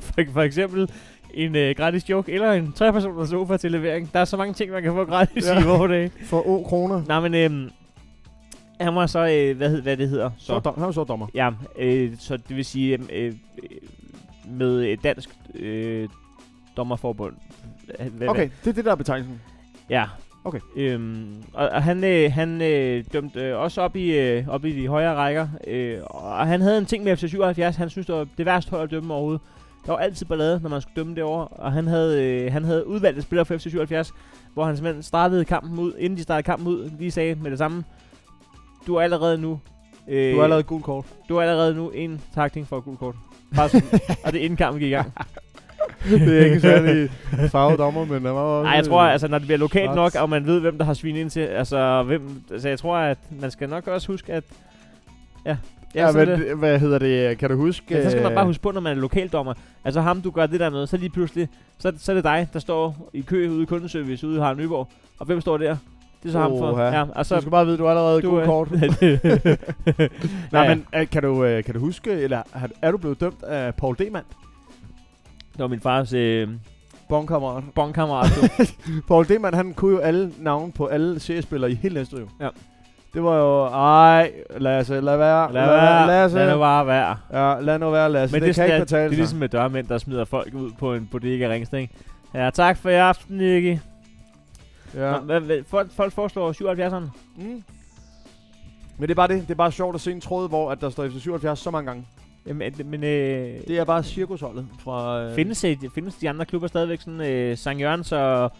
[0.00, 0.90] For, for eksempel
[1.34, 4.12] en øh, gratis joke, eller en tre-personers sofa til levering.
[4.12, 5.60] Der er så mange ting, man kan få gratis Ja.
[5.60, 6.10] i vores dage.
[6.30, 7.02] For O kroner.
[7.08, 7.70] Nej, men øhm,
[8.80, 10.30] han var så, øh, hvad, hed, hvad det hedder?
[10.38, 11.26] Så, dom, han er så dommer.
[11.34, 13.32] Ja, øh, så det vil sige øhm, øh, øh,
[14.58, 16.08] med et dansk øh,
[16.76, 17.34] dommerforbund.
[17.86, 19.40] Hvad- hvad- Okay, det er det, der er betegnelsen.
[19.90, 20.04] Ja.
[20.44, 20.60] Okay.
[20.76, 24.72] Øhm, og, og han, øh, han øh, dømte øh, også op i, øh, op i
[24.82, 25.48] de højere rækker.
[25.66, 27.76] Øh, og han havde en ting med FC 77.
[27.76, 29.40] Han synes, det var det værste hold at dømme overhovedet.
[29.86, 31.44] Der var altid ballade, når man skulle dømme det over.
[31.44, 34.12] Og han havde, øh, han havde udvalgte spillere for FC 77,
[34.54, 37.58] hvor han simpelthen startede kampen ud, inden de startede kampen ud, lige sagde med det
[37.58, 37.84] samme.
[38.86, 39.60] Du er allerede nu...
[40.08, 41.04] Øh, Du har allerede gul kort.
[41.28, 43.14] du er allerede nu en takting for et gult kort.
[43.56, 45.12] Bare sådan, og det er inden kampen gik i gang.
[46.10, 47.10] det er ikke særlig
[47.50, 48.64] farvet dommer, men der var også...
[48.66, 49.96] Nej, jeg tror, altså, når det bliver lokalt Ret.
[49.96, 52.96] nok, og man ved, hvem der har svin ind til, altså, hvem, altså, jeg tror,
[52.96, 54.44] at man skal nok også huske, at...
[55.46, 55.56] Ja,
[55.94, 57.38] ja, Ja, men det, hvad hedder det?
[57.38, 57.94] Kan du huske...
[57.94, 59.54] men så skal man øh, bare huske på, når man er lokaldommer.
[59.84, 62.48] Altså ham, du gør det der med, så lige pludselig, så, så er det dig,
[62.52, 64.88] der står i kø ude i kundeservice ude i Harald Nyborg.
[65.18, 65.76] Og hvem står der?
[66.22, 66.72] Det er så ham for.
[66.72, 66.82] Oha.
[66.82, 68.70] Ja, og Så så, du skal bare vide, du har allerede du, øh, kort.
[68.80, 68.88] Nej,
[70.52, 72.42] Nej, men øh, kan du, øh, kan du huske, eller
[72.82, 74.24] er du blevet dømt af Paul Demand?
[75.52, 76.48] Det var min fars øh,
[77.08, 78.30] bongkammerat.
[78.36, 78.64] du.
[79.08, 82.26] Paul Demand, han kunne jo alle navne på alle seriespillere i hele Næstved.
[82.40, 82.48] Ja.
[83.14, 85.52] Det var jo, ej, Lasse, lad være.
[85.52, 86.38] Lad være, Lasse.
[86.38, 87.16] lad det bare være.
[87.32, 88.36] Ja, lad nu være, Lasse.
[88.36, 90.54] Men det, det, kan det, ikke betale det er ligesom med dørmænd, der smider folk
[90.54, 91.88] ud på en bodega ikke?
[92.34, 93.78] Ja, tak for i aften, Nicky.
[94.94, 95.10] Ja.
[95.10, 95.18] Ja.
[95.18, 97.10] Hvad, hvad, folk, folk foreslår 77'eren.
[97.36, 97.62] Mm.
[98.98, 99.40] Men det er bare det.
[99.40, 101.70] Det er bare sjovt at se en tråd, hvor at der står efter 77 så
[101.70, 102.06] mange gange.
[102.46, 105.22] Jamen, men øh, Det er bare cirkusholdet fra...
[105.22, 107.66] Øh, findes, øh, findes de andre klubber stadigvæk sådan øh, St.
[107.66, 108.52] Jørgens og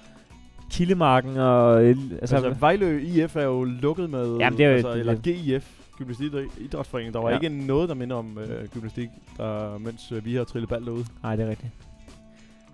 [0.72, 1.82] Kildemarken og...
[1.82, 1.96] Altså,
[2.36, 4.36] Altså, Vejlø IF er jo lukket med...
[4.36, 7.14] Jamen, det er jo- altså, det- eller GIF, Gymnastik Idrætsforening.
[7.14, 7.34] Der var Ja.
[7.38, 11.04] ikke noget, der minder om øh, gymnastik, der, mens øh, vi har trillet ball derude.
[11.22, 11.72] Nej, det er rigtigt.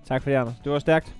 [0.09, 0.55] Tak for det, Anders.
[0.65, 1.15] Det var stærkt.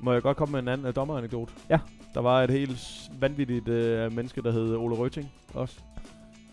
[0.00, 1.52] Må jeg godt komme med en anden uh, dommeranekdote?
[1.70, 1.78] Ja.
[2.14, 2.78] Der var et helt
[3.20, 3.74] vanvittigt uh,
[4.16, 5.74] menneske, der hed Ole Røtting også.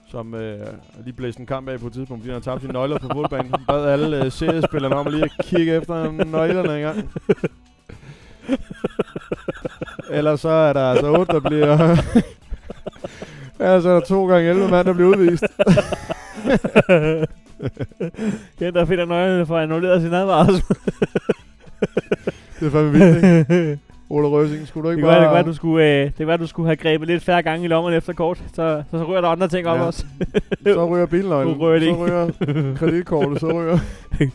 [0.07, 0.39] Som uh,
[1.03, 3.51] lige blæste en kamp af på et tidspunkt, fordi han tabte sine nøgler på fodbanen.
[3.51, 7.09] Han bad alle uh, seriespillerne om at lige at kigge efter nøglerne en gang.
[10.17, 11.77] Ellers så er der altså otte, der bliver...
[13.59, 15.43] Ellers er der to gange 11 mand, der bliver udvist.
[18.59, 20.63] Den, der finder nøglerne for at annullere sin advarsel.
[22.59, 23.79] Det er fandme vildt, ikke?
[24.11, 25.35] Ole Røsing, skulle du Det ikke kan, være, det, kan bare...
[25.35, 27.67] være, du skulle, øh, det kan være, du skulle have grebet lidt færre gange i
[27.67, 28.37] lommen efter kort.
[28.55, 29.83] Så, så, så ryger der andre ting op Ja.
[29.83, 30.05] også.
[30.73, 33.77] Så ryger bilnøglen, ryger det så ryger kreditkortet, så ryger...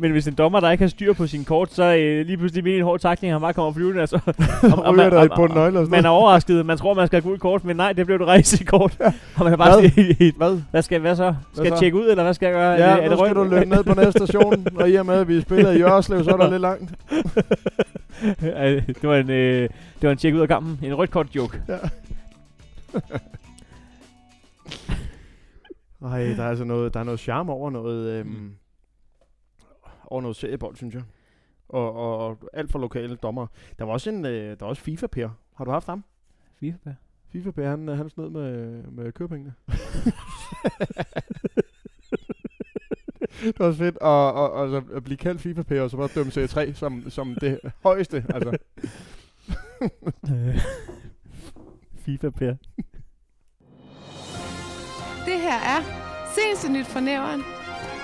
[0.00, 2.64] Men hvis en dommer, der ikke har styr på sin kort, så øh, lige pludselig
[2.64, 4.00] midt en hård takling, han bare kommer flyvende.
[4.00, 4.16] Altså,
[4.62, 5.80] og, ryger der nøgler.
[5.80, 6.66] og sådan man er overrasket.
[6.66, 8.96] Man tror, man skal have gult kort, men nej, det blev det rejse kort.
[9.36, 9.90] og man er bare Hvad?
[9.90, 10.60] sådan, Hvad?
[10.70, 11.34] hvad skal hvad så?
[11.52, 11.80] Skal jeg så?
[11.80, 12.70] tjekke ud, eller hvad skal jeg gøre?
[12.72, 14.94] Ja, er nu det, er skal det du løbe ned på næste station, og i
[14.94, 16.90] og med, at vi spiller i Jørgslev, så er der lidt langt.
[18.22, 20.78] Øh, det var en, øh, det var en tjek ud af kampen.
[20.82, 21.62] En rødt kort joke.
[26.00, 28.54] Nej, der er altså noget, der er noget charme over noget, øhm,
[30.04, 31.02] over noget seriebold, synes jeg.
[31.68, 33.46] Og, og, og alt for lokale dommer.
[33.78, 35.28] Der var også en, øh, der var også FIFA Per.
[35.54, 36.04] Har du haft ham?
[36.60, 36.94] FIFA.
[37.32, 39.54] FIFA Per, han, han snød med, med kørepengene.
[43.42, 44.28] det var også fedt at,
[44.62, 47.36] at, at, at blive kaldt FIFA Per, og så bare dømme serie 3 som, som
[47.40, 48.24] det højeste.
[48.34, 48.56] Altså.
[52.04, 52.54] FIFA, Per.
[55.24, 55.82] Det her er
[56.34, 57.42] Seneste Nyt fra Næveren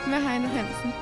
[0.06, 0.92] med Heino Hansen.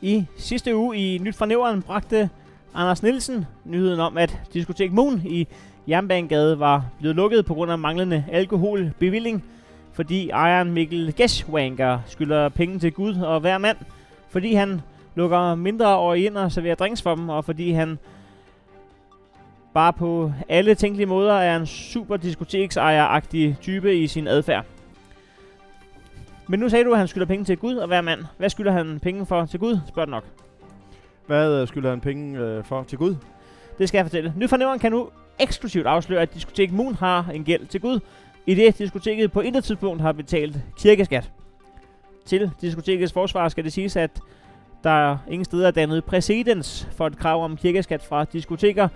[0.00, 2.30] I sidste uge i Nyt fra Nævren bragte
[2.74, 5.48] Anders Nielsen nyheden om, at Diskotek Moon i
[5.88, 9.44] Jernbanegade var blevet lukket på grund af manglende alkoholbevilling,
[9.98, 13.76] fordi ejeren Mikkel Geschwanker skylder penge til Gud og hver mand,
[14.28, 14.80] fordi han
[15.14, 17.98] lukker mindre år ind og serverer drinks for dem, og fordi han
[19.74, 24.64] bare på alle tænkelige måder er en super diskoteksejer-agtig type i sin adfærd.
[26.48, 28.24] Men nu sagde du, at han skylder penge til Gud og hver mand.
[28.36, 29.78] Hvad skylder han penge for til Gud?
[29.88, 30.24] Spørg nok.
[31.26, 33.16] Hvad øh, skylder han penge øh, for til Gud?
[33.78, 34.34] Det skal jeg fortælle.
[34.36, 35.08] Ny fornævren kan nu
[35.38, 38.00] eksklusivt afsløre, at Diskotek Moon har en gæld til Gud,
[38.48, 41.30] i det diskoteket på intet tidspunkt har betalt kirkeskat.
[42.26, 44.10] Til diskotekets forsvar skal det siges, at
[44.84, 48.88] Der ingen steder er dannet præcedens for et krav om kirkeskat fra diskoteker,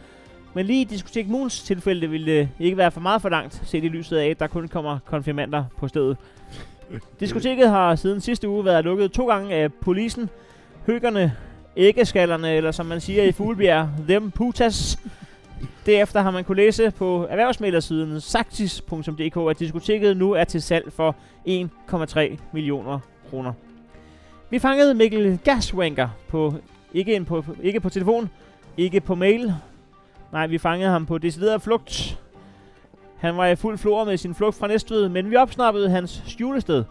[0.54, 3.84] men lige i Diskotek Moons tilfælde ville det ikke være for meget for langt, set
[3.84, 6.16] i lyset af, at der kun kommer konfirmander på stedet.
[7.20, 10.30] Diskoteket har siden sidste uge været lukket to gange af polisen.
[10.86, 11.32] Høgerne,
[11.76, 14.98] æggeskallerne, eller som man siger i Fuglebjerg, dem putas.
[15.86, 21.16] Derefter har man kunne læse på erhvervsmælersiden saxis.dk, at diskoteket nu er til salg for
[21.48, 22.98] 1,3 millioner
[23.30, 23.52] kroner.
[24.50, 26.54] Vi fangede Mikkel Gaswanker på
[26.94, 28.30] ikke, en på, ikke på telefon,
[28.76, 29.54] ikke på mail.
[30.32, 32.18] Nej, vi fangede ham på decideret flugt.
[33.18, 36.84] Han var i fuld flor med sin flugt fra Næstved, men vi opsnappede hans skjulested.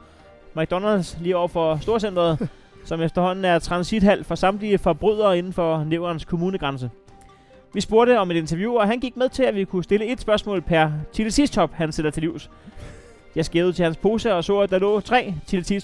[0.58, 2.50] McDonald's lige over for Storcenteret,
[2.86, 6.90] som efterhånden er transithal for samtlige forbrydere inden for Næverens kommunegrænse.
[7.74, 10.22] Vi spurgte om et interview, og han gik med til, at vi kunne stille et
[10.22, 10.90] spørgsmål per
[11.52, 12.50] Top, han sætter til livs.
[13.36, 15.34] Jeg skævede til hans pose og så, at der lå tre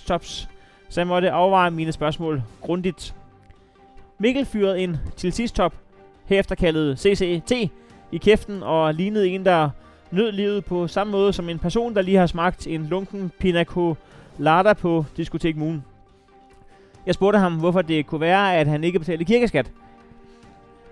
[0.05, 0.49] Tops,
[0.89, 3.15] så jeg måtte afveje mine spørgsmål grundigt.
[4.19, 4.97] Mikkel fyrede en
[5.55, 5.73] Top,
[6.25, 7.51] herefter kaldet CCT,
[8.11, 9.69] i kæften og lignede en, der
[10.11, 13.63] nød livet på samme måde som en person, der lige har smagt en lunken pina
[13.63, 15.83] colada på Diskotek Moon.
[17.05, 19.71] Jeg spurgte ham, hvorfor det kunne være, at han ikke betalte kirkeskat.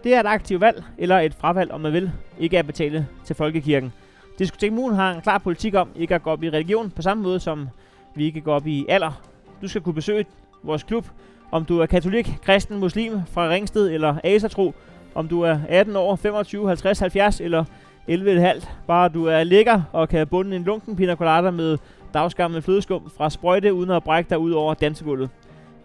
[0.05, 3.35] Det er et aktivt valg, eller et fravalg, om man vil, ikke at betale til
[3.35, 3.93] folkekirken.
[4.39, 7.39] Diskotekmuren har en klar politik om ikke at gå op i religion, på samme måde
[7.39, 7.67] som
[8.15, 9.21] vi ikke går op i alder.
[9.61, 10.25] Du skal kunne besøge
[10.63, 11.05] vores klub,
[11.51, 14.73] om du er katolik, kristen, muslim fra Ringsted eller Asatro,
[15.15, 17.65] om du er 18 år, 25, 50, 70 eller
[18.09, 18.67] 11,5.
[18.87, 21.77] Bare du er lækker og kan bunde en lunken pina colada med
[22.13, 25.29] dagsgammel flødeskum fra sprøjte, uden at brække dig ud over dansegulvet.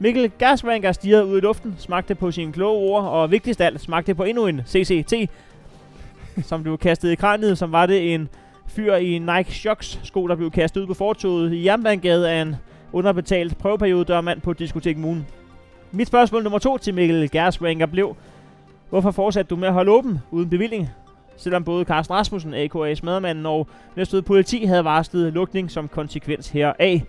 [0.03, 3.81] Mikkel Gasvanker stirrede ud i luften, smagte på sine kloge ord, og vigtigst af alt
[3.81, 5.15] smagte på endnu en CCT,
[6.43, 8.29] som blev kastet i kraniet, som var det en
[8.67, 12.57] fyr i Nike Shocks sko, der blev kastet ud på fortoget i Jernbanegade af en
[12.93, 15.27] underbetalt prøveperiode dørmand på Diskotek Moon.
[15.93, 18.17] Mit spørgsmål nummer to til Mikkel Gasvanker blev,
[18.91, 20.89] hvorfor fortsatte du med at holde åben uden bevilling?
[21.37, 22.95] Selvom både Carsten Rasmussen, a.k.a.
[22.95, 27.03] Smadermanden og Næstved Politi havde varslet lukning som konsekvens heraf.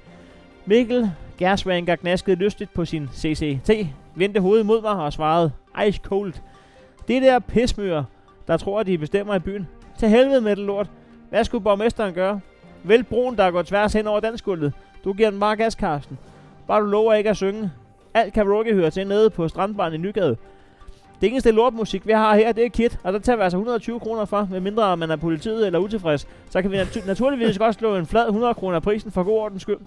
[0.66, 3.70] Mikkel Gersvanker gnaskede lystigt på sin CCT,
[4.16, 5.52] vendte hovedet mod mig og svarede,
[5.88, 6.34] Ice cold.
[7.08, 8.04] Det der pismyr,
[8.48, 9.68] der tror, at de bestemmer i byen.
[10.00, 10.90] Til helvede med det lort.
[11.30, 12.40] Hvad skulle borgmesteren gøre?
[12.84, 14.74] Vel broen, der går tværs hen over dansgulvet.
[15.04, 16.18] Du giver den bare gas, Karsten.
[16.68, 17.72] Bare du lover ikke at synge.
[18.14, 20.38] Alt kan Rocky hører til nede på strandbaren i Nygade.
[21.22, 24.00] Det eneste lortmusik, vi har her, det er Kit, og der tager vi altså 120
[24.00, 26.28] kroner for, medmindre man er politiet eller utilfreds.
[26.50, 29.62] Så kan vi nat- naturligvis godt slå en flad 100 kroner prisen for god ordens
[29.62, 29.78] skyld.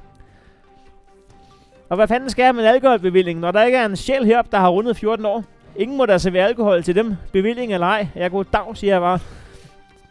[1.94, 4.50] Og hvad fanden skal jeg med en alkoholbevilling, når der ikke er en sjæl heroppe,
[4.52, 5.44] der har rundet 14 år?
[5.76, 8.09] Ingen må da servere alkohol til dem, bevilling eller ej.
[8.14, 9.18] Jeg går dag, siger jeg bare.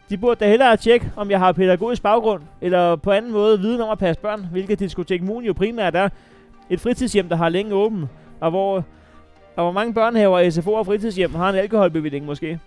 [0.10, 3.82] De burde da hellere tjekke, om jeg har pædagogisk baggrund, eller på anden måde viden
[3.82, 6.10] om at passe børn, hvilket Diskotek Moon jo primært er.
[6.70, 8.76] Et fritidshjem, der har længe åben, og hvor,
[9.56, 12.60] og hvor mange børnehaver, SFO og fritidshjem har en alkoholbevilling måske.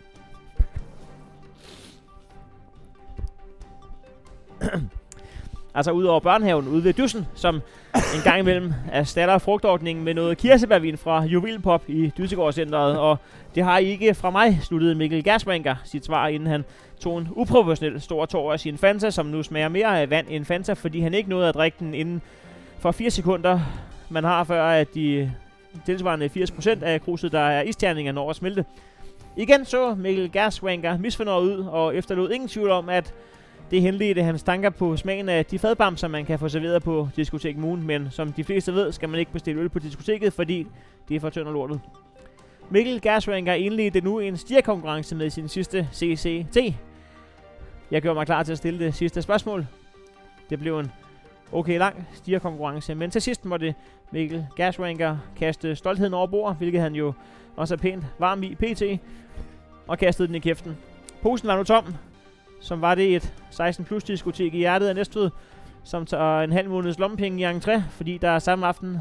[5.76, 7.54] altså ud over børnehaven ude ved Dyssen, som
[7.94, 13.16] en gang imellem erstatter frugtordningen med noget kirsebærvin fra Juvelpop i Dysegårdscenteret, og
[13.54, 16.64] det har ikke fra mig, sluttede Mikkel Gersmanker sit svar, inden han
[17.00, 20.44] tog en uprofessionel stor tår af sin Fanta, som nu smager mere af vand end
[20.44, 22.22] Fanta, fordi han ikke nåede at drikke den inden
[22.78, 23.60] for 4 sekunder.
[24.08, 25.32] Man har før, at de
[25.86, 28.64] tilsvarende 80% af kruset, der er isterninger, når at smelte.
[29.36, 33.14] Igen så Mikkel Gerswanker misfornøjet ud, og efterlod ingen tvivl om, at
[33.70, 37.56] det henledte hans tanker på smagen af de fadbamser, man kan få serveret på Diskotek
[37.56, 40.66] Moon, men som de fleste ved, skal man ikke bestille øl på diskoteket, fordi
[41.08, 41.80] det er for tynd og lortet.
[42.70, 46.56] Mikkel Gerswanker indledte nu en stierkonkurrence med sin sidste CCT.
[47.90, 49.66] Jeg gjorde mig klar til at stille det sidste spørgsmål.
[50.50, 50.92] Det blev en
[51.52, 53.74] okay lang stierkonkurrence, men til sidst måtte
[54.10, 57.12] Mikkel Gerswanker kaste stoltheden over bord, hvilket han jo
[57.56, 58.82] også er pænt varm i pt.
[59.86, 60.76] Og kastede den i kæften.
[61.22, 61.94] Posen var nu tom,
[62.60, 65.30] som var det et 16 plus diskotek i hjertet af Næstved,
[65.84, 68.98] som tager en halv måneds lommepenge i entré, fordi der samme aften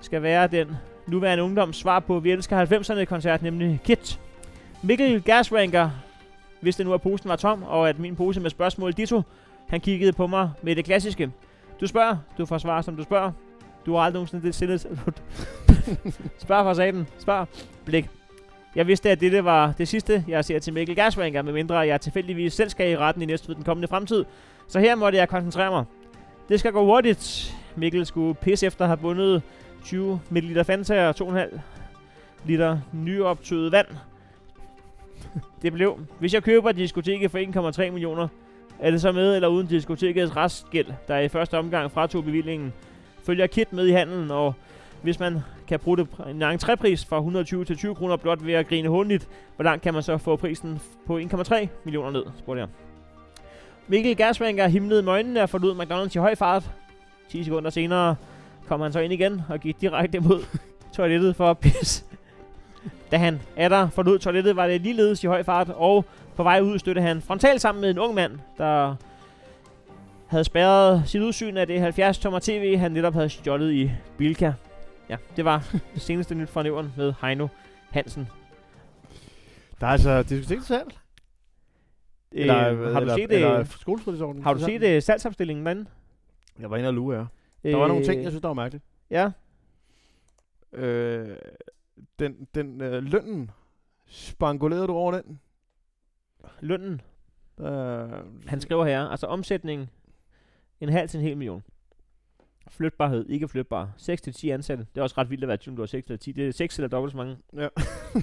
[0.00, 0.76] skal være den
[1.06, 4.20] nuværende ungdoms svar på Vi elsker 90'erne koncert, nemlig Kit.
[4.82, 5.90] Mikkel Gersranker,
[6.60, 9.22] hvis det nu, at posen var tom, og at min pose med spørgsmål ditto,
[9.68, 11.30] han kiggede på mig med det klassiske.
[11.80, 13.32] Du spørger, du får svar, som du spørger.
[13.86, 14.80] Du har aldrig nogensinde det stillet...
[16.44, 17.08] spørg for saten.
[17.18, 17.46] Spørg.
[17.84, 18.17] Blik.
[18.78, 22.52] Jeg vidste, at dette var det sidste, jeg ser til Mikkel Gerswanker, medmindre jeg tilfældigvis
[22.52, 24.24] selv skal i retten i næste den kommende fremtid.
[24.68, 25.84] Så her måtte jeg koncentrere mig.
[26.48, 27.54] Det skal gå hurtigt.
[27.76, 29.42] Mikkel skulle pisse efter at have bundet
[29.84, 31.58] 20 ml Fanta og 2,5
[32.44, 33.86] liter nyoptøet vand.
[35.62, 35.98] Det blev.
[36.18, 37.38] Hvis jeg køber diskoteket for
[37.86, 38.28] 1,3 millioner,
[38.78, 42.72] er det så med eller uden diskotekets restgæld, der i første omgang fratog bevillingen.
[43.26, 44.54] Følger Kit med i handelen, og
[45.02, 48.68] hvis man kan bruge det en entrépris fra 120 til 20 kroner blot ved at
[48.68, 52.68] grine håndligt, hvor langt kan man så få prisen på 1,3 millioner ned, spurgte jeg.
[53.88, 56.70] Mikkel Gersvanger himlede med øjnene og forlod McDonald's i høj fart.
[57.28, 58.16] 10 sekunder senere
[58.66, 60.44] kom han så ind igen og gik direkte mod
[60.96, 62.04] toilettet for at pisse.
[63.10, 66.04] Da han atter forlod toilettet, var det ligeledes i høj fart, og
[66.36, 68.94] på vej ud støtte han frontalt sammen med en ung mand, der
[70.26, 74.52] havde spærret sit udsyn af det 70-tommer tv, han netop havde stjålet i Bilka.
[75.08, 77.48] Ja, det var det seneste nyt fra Nævren med Heino
[77.90, 78.28] Hansen.
[79.80, 80.98] Der er altså diskotek til salg.
[82.32, 85.90] Eller, Øh, har du eller, set, eller øh, skolefritidsordningen har du set øh, salgsopstillingen derinde?
[86.58, 87.24] Jeg var inde og lue, ja.
[87.70, 88.84] Der var nogle ting, jeg synes, der var mærkeligt.
[89.10, 89.30] Ja,
[90.72, 91.36] Øh,
[92.18, 93.50] den, den øh, lønnen,
[94.06, 95.40] spangulerede du over den?
[96.60, 97.00] lønnen.
[97.60, 98.08] Øh,
[98.46, 99.90] Han skriver her, altså omsætning
[100.80, 101.62] en halv til en hel million.
[102.70, 103.90] Flytbarhed, ikke flytbar.
[103.96, 104.86] 6 til 10 ansatte.
[104.94, 106.32] Det er også ret vildt at være i tvivl, du har 6 eller 10.
[106.32, 107.36] Det er 6 eller dobbelt så mange.
[107.56, 107.68] Ja.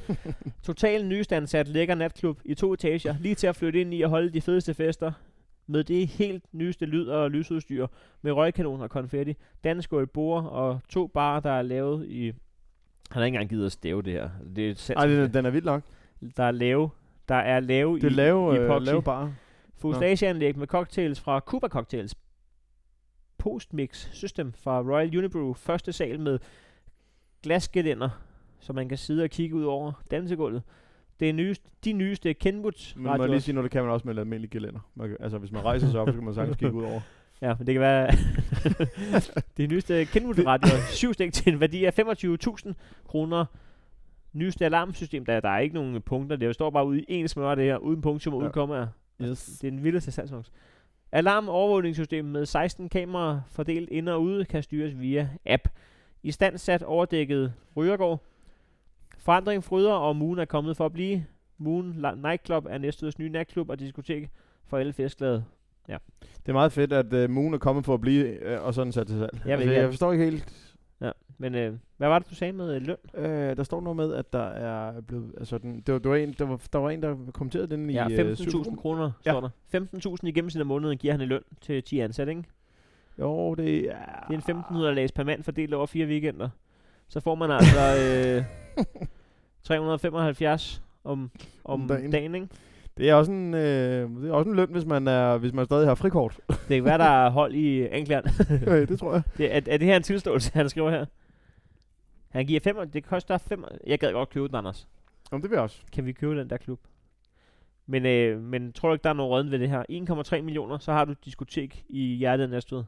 [0.63, 3.15] Total nystandsat lækker natklub i to etager.
[3.19, 5.11] Lige til at flytte ind i og holde de fedeste fester.
[5.67, 7.87] Med det helt nyeste lyd og lysudstyr.
[8.21, 9.33] Med røgkanoner og konfetti.
[9.63, 12.25] Dansk og bord og to barer, der er lavet i...
[12.25, 12.33] Han
[13.11, 14.29] har ikke engang givet at stave det her.
[14.55, 15.83] Det er Ej, den, den er vild nok.
[16.37, 16.89] der er lave.
[17.29, 18.85] Der er lave Det er i, lave, i øh, epoxy.
[18.85, 19.33] lave bare.
[19.77, 22.15] Fustageanlæg med cocktails fra Cuba Cocktails.
[23.45, 25.53] Postmix System fra Royal Unibrew.
[25.53, 26.39] Første sal med
[27.43, 28.09] glasgelænder,
[28.59, 30.63] så man kan sidde og kigge ud over dansegulvet.
[31.19, 33.91] Det er nyeste, de nyeste Kenwood Men må jeg lige sige noget, det kan man
[33.91, 34.79] også med et almindeligt gelænder.
[34.95, 37.01] Man kan, altså, hvis man rejser sig op, så kan man sagtens kigge ud over.
[37.41, 38.11] Ja, men det kan være...
[39.57, 40.79] det nyeste Kenwood radioer.
[40.89, 42.73] Syv stik til en værdi af 25.000
[43.07, 43.45] kroner.
[44.33, 46.35] Nyeste alarmsystem, der, der er ikke nogen punkter.
[46.35, 48.51] Det står bare ude i en smør, det her, uden punktum og uden Ja.
[48.51, 48.87] komma.
[49.21, 49.45] Yes.
[49.61, 50.51] Det er den vildeste salgsannonce.
[51.15, 55.67] Alarm overvågningssystem med 16 kameraer fordelt ind og ude kan styres via app.
[56.23, 58.23] I stand sat overdækket Rygergård.
[59.17, 61.25] Forandring fryder, og Moon er kommet for at blive.
[61.57, 64.29] Moon Nightclub er næstøds nye natklub og diskotek
[64.67, 65.43] for alle festglade.
[66.17, 68.91] Det er meget fedt, at uh, Moon er kommet for at blive, øh, og sådan
[68.91, 69.41] sat til salg.
[69.45, 70.53] Jeg altså, jeg forstår ikke helt.
[71.37, 72.95] Men øh, hvad var det, du sagde med øh, løn?
[73.25, 75.31] Øh, der står noget med, at der er blevet...
[75.37, 77.89] Altså, den, det var, det var en, der, var, der var en, der kommenterede den
[77.89, 78.13] Ja, i...
[78.13, 78.77] øh, 15.000 Supergruppen.
[78.77, 79.31] kroner, Ja.
[79.31, 79.49] står der.
[80.21, 82.43] 15.000 i gennemsnit af måneden giver han i løn til 10 ansatte, ikke?
[83.19, 83.81] Jo, det er...
[84.27, 86.49] Det er en 1500 lags per mand fordelt over fire weekender.
[87.07, 88.43] Så får man altså øh,
[89.63, 91.31] 375 om,
[91.65, 92.11] om, Om dagen.
[92.11, 92.35] dagen.
[92.35, 92.47] ikke?
[92.97, 95.65] Det er også en, øh, det er også en løn, hvis man, er, hvis man
[95.65, 96.39] stadig har frikort.
[96.49, 98.25] Det kan være, der er hold i England.
[98.71, 99.21] Øh, det tror jeg.
[99.37, 101.05] det, er, er det her en tilståelse, han skriver her?
[102.35, 104.87] Han giver 5, det koster 5, jeg gad godt købe den, Anders.
[105.31, 105.81] Om det vil jeg også.
[105.91, 106.79] Kan vi købe den der klub?
[107.85, 109.83] Men, øh, men tror du ikke, der er noget rødden ved det her?
[110.37, 112.83] 1,3 millioner, så har du et diskotek i hjertet af Næstved.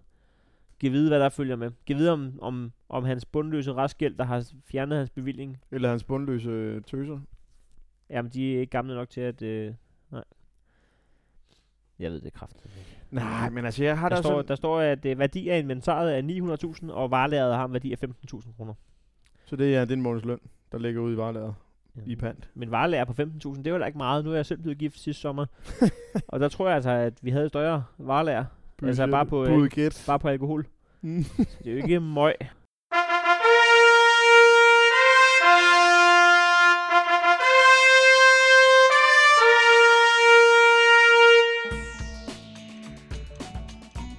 [0.80, 1.72] Giv vide, hvad der følger med.
[1.86, 5.58] Giv vide om, om, om hans bundløse restgæld, der har fjernet hans bevilling.
[5.72, 7.20] Eller hans bundløse øh, tøser.
[8.10, 9.42] Jamen, de er ikke gamle nok til at...
[9.42, 9.74] Øh,
[10.12, 10.24] nej.
[12.00, 12.98] Jeg ved det kraftigt.
[13.12, 14.48] Nej, men altså, jeg har Der, da står, sådan...
[14.48, 18.04] der står, at øh, værdi af inventaret er 900.000, og varelæret har en værdi af
[18.04, 18.74] 15.000 kroner.
[19.48, 20.40] Så det er den måneds løn,
[20.72, 21.56] der ligger ude i varelaget
[21.96, 22.02] Ja.
[22.06, 22.50] i pant.
[22.54, 24.26] Men varelærer på 15.000, det er jo ikke meget.
[24.26, 25.46] Nu er jeg selv blevet gift sidste sommer.
[26.28, 28.46] og der tror jeg altså, at vi havde et større varelærer.
[28.84, 29.92] Altså bare på, øh.
[30.08, 30.66] Bare på alkohol.
[31.02, 31.24] Mm.
[31.24, 32.34] Så det er jo ikke møg.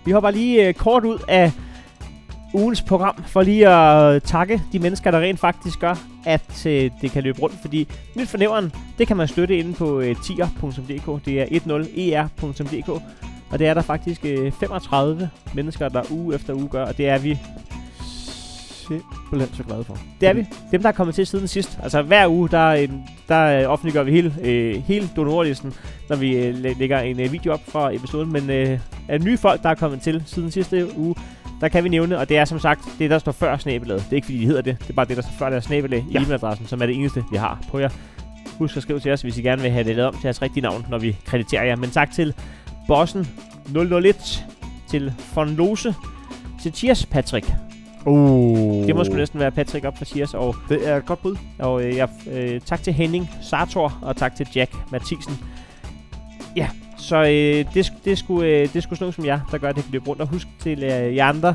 [0.05, 1.53] Vi hopper lige øh, kort ud af
[2.55, 5.95] ugens program for lige at øh, takke de mennesker, der rent faktisk gør,
[6.27, 7.55] at øh, det kan løbe rundt.
[7.61, 11.25] Fordi nyt fornævren, det kan man støtte inde på øh, tier.dk.
[11.25, 12.89] Det er 10er.dk.
[13.51, 17.09] Og det er der faktisk øh, 35 mennesker, der uge efter uge gør, og det
[17.09, 17.39] er vi
[18.89, 19.99] Simpelthen så glad for.
[20.21, 20.47] det er vi.
[20.73, 21.79] Dem, der er kommet til siden sidst.
[21.83, 22.89] Altså hver uge, der, øh,
[23.29, 25.75] der øh, offentliggør vi hele, øh, hele donorlisten,
[26.09, 28.33] når vi øh, læ- lægger en øh, video op fra episoden.
[28.33, 28.79] Men øh,
[29.09, 31.15] af nye folk, der er kommet til siden sidste uge,
[31.61, 34.03] der kan vi nævne, og det er som sagt det, der står før snabelaget.
[34.05, 34.79] Det er ikke fordi, de hedder det.
[34.81, 36.21] Det er bare det, der står før deres snabelag i Ja.
[36.21, 37.89] e-mailadressen, som er det eneste, vi har på jer.
[38.59, 40.43] Husk at skrive til os, hvis I gerne vil have det lavet om til jeres
[40.43, 41.77] rigtige navn, når vi krediterer jer.
[41.77, 42.35] Men tak til
[42.87, 43.27] Bossen
[43.75, 44.47] 001,
[44.91, 45.95] til Von Lose,
[46.63, 47.47] til Cheers Patrick.
[48.07, 48.87] Uh.
[48.87, 51.37] Det må sgu næsten være Patrick op for Cheers, og Det er et godt bud.
[51.59, 55.39] og øh, jeg, øh, tak til Henning Sartor, og tak til Jack Mathisen.
[56.57, 56.69] Ja,
[56.99, 59.77] så øh, det, det, skulle, øh, det skulle sådan nogen som jer, der gør, at
[59.77, 60.23] det kan løbe rundt.
[60.23, 61.55] Og husk til øh, jer andre,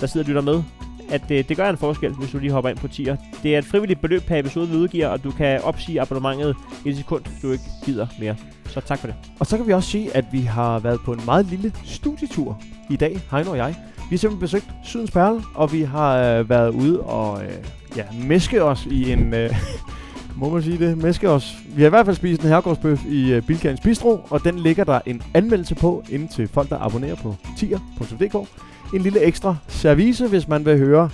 [0.00, 0.62] der sidder og lytter med,
[1.10, 3.16] at øh, det gør en forskel, hvis du lige hopper ind på tier.
[3.42, 6.88] Det er et frivilligt beløb per episode, vi udgiver, og du kan opsige abonnementet i
[6.88, 8.36] et sekund, du ikke gider mere.
[8.66, 9.16] Så tak for det.
[9.40, 12.60] Og så kan vi også sige, at vi har været på en meget lille studietur
[12.90, 13.74] i dag, Heino og jeg.
[13.96, 17.52] Vi har simpelthen besøgt Sydens Perle, og vi har øh, været ude og øh,
[17.96, 19.34] ja, meske os i en...
[19.34, 19.50] Øh,
[20.36, 20.98] må man sige det?
[20.98, 21.54] Meske os.
[21.76, 25.00] Vi har i hvert fald spist en herregårdsbøf i Bilkans Bistro, og den ligger der
[25.06, 28.48] en anmeldelse på, inden til folk, der abonnerer på tier.dk.
[28.94, 31.10] En lille ekstra service, hvis man vil høre.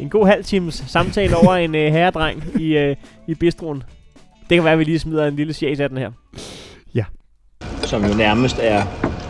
[0.00, 2.96] En god halv times samtale over en øh, herredreng i, øh,
[3.26, 3.82] i bistroen.
[4.48, 6.10] Det kan være, at vi lige smider en lille sjæs af den her.
[7.86, 8.84] som jo nærmest er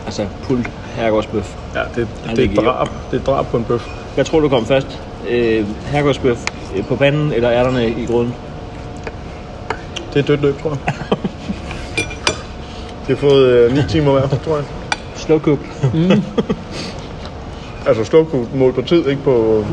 [0.05, 1.57] altså pult herregårdsbøf.
[1.75, 2.87] Ja, det, det er et drab.
[3.11, 3.87] Det er drab på en bøf.
[4.15, 5.01] Hvad tror du kom først?
[5.29, 6.45] Øh, herregårdsbøf
[6.87, 8.33] på panden eller ærterne i gryden?
[10.15, 10.79] Det er et dødt løb, tror jeg.
[13.07, 14.65] Det har fået øh, 9 timer hver, tror jeg.
[15.15, 15.59] Slow cook.
[17.87, 19.65] Altså slukkud mål på tid, ikke på...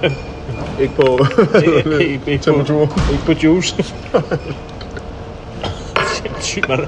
[0.80, 1.26] ikke på
[1.58, 2.82] ikke, ikke, på, temperatur.
[3.12, 3.84] ikke på juice.
[6.06, 6.80] Sindssygt, mand.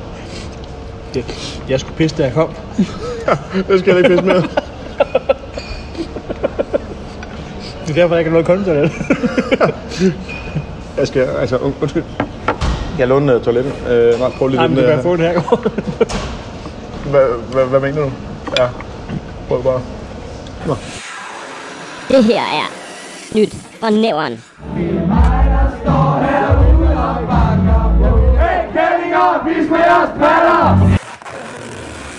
[1.15, 1.25] Jeg,
[1.69, 2.49] jeg skulle pisse, da jeg kom.
[3.69, 4.43] Det skal jeg ikke pisse med.
[7.87, 8.73] Det er derfor, jeg ikke har noget konto
[10.99, 12.03] Jeg skal, altså, un- undskyld.
[13.03, 13.73] Jeg låne uh, toilettet.
[13.73, 15.03] Uh, nej, prøv lige Nej, men den du kan der.
[15.03, 15.41] få den her.
[17.11, 18.11] Hvad, hvad, hvad mener du?
[18.59, 18.69] Ja,
[19.49, 19.81] prøv bare.
[22.09, 22.69] Det her er
[23.37, 24.33] nyt fra næveren.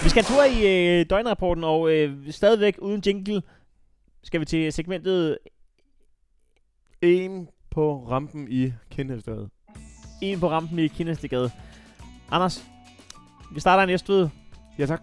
[0.04, 3.42] Vi skal tur i øh, døgnrapporten, og øh, stadigvæk uden jingle
[4.24, 5.38] skal vi til segmentet
[7.02, 9.50] En på rampen i Kindhedsstræde.
[10.24, 11.51] En på rampen i Kindestegade.
[12.32, 12.63] Anders,
[13.53, 14.30] vi starter i Næstved.
[14.80, 15.01] Ja, tak.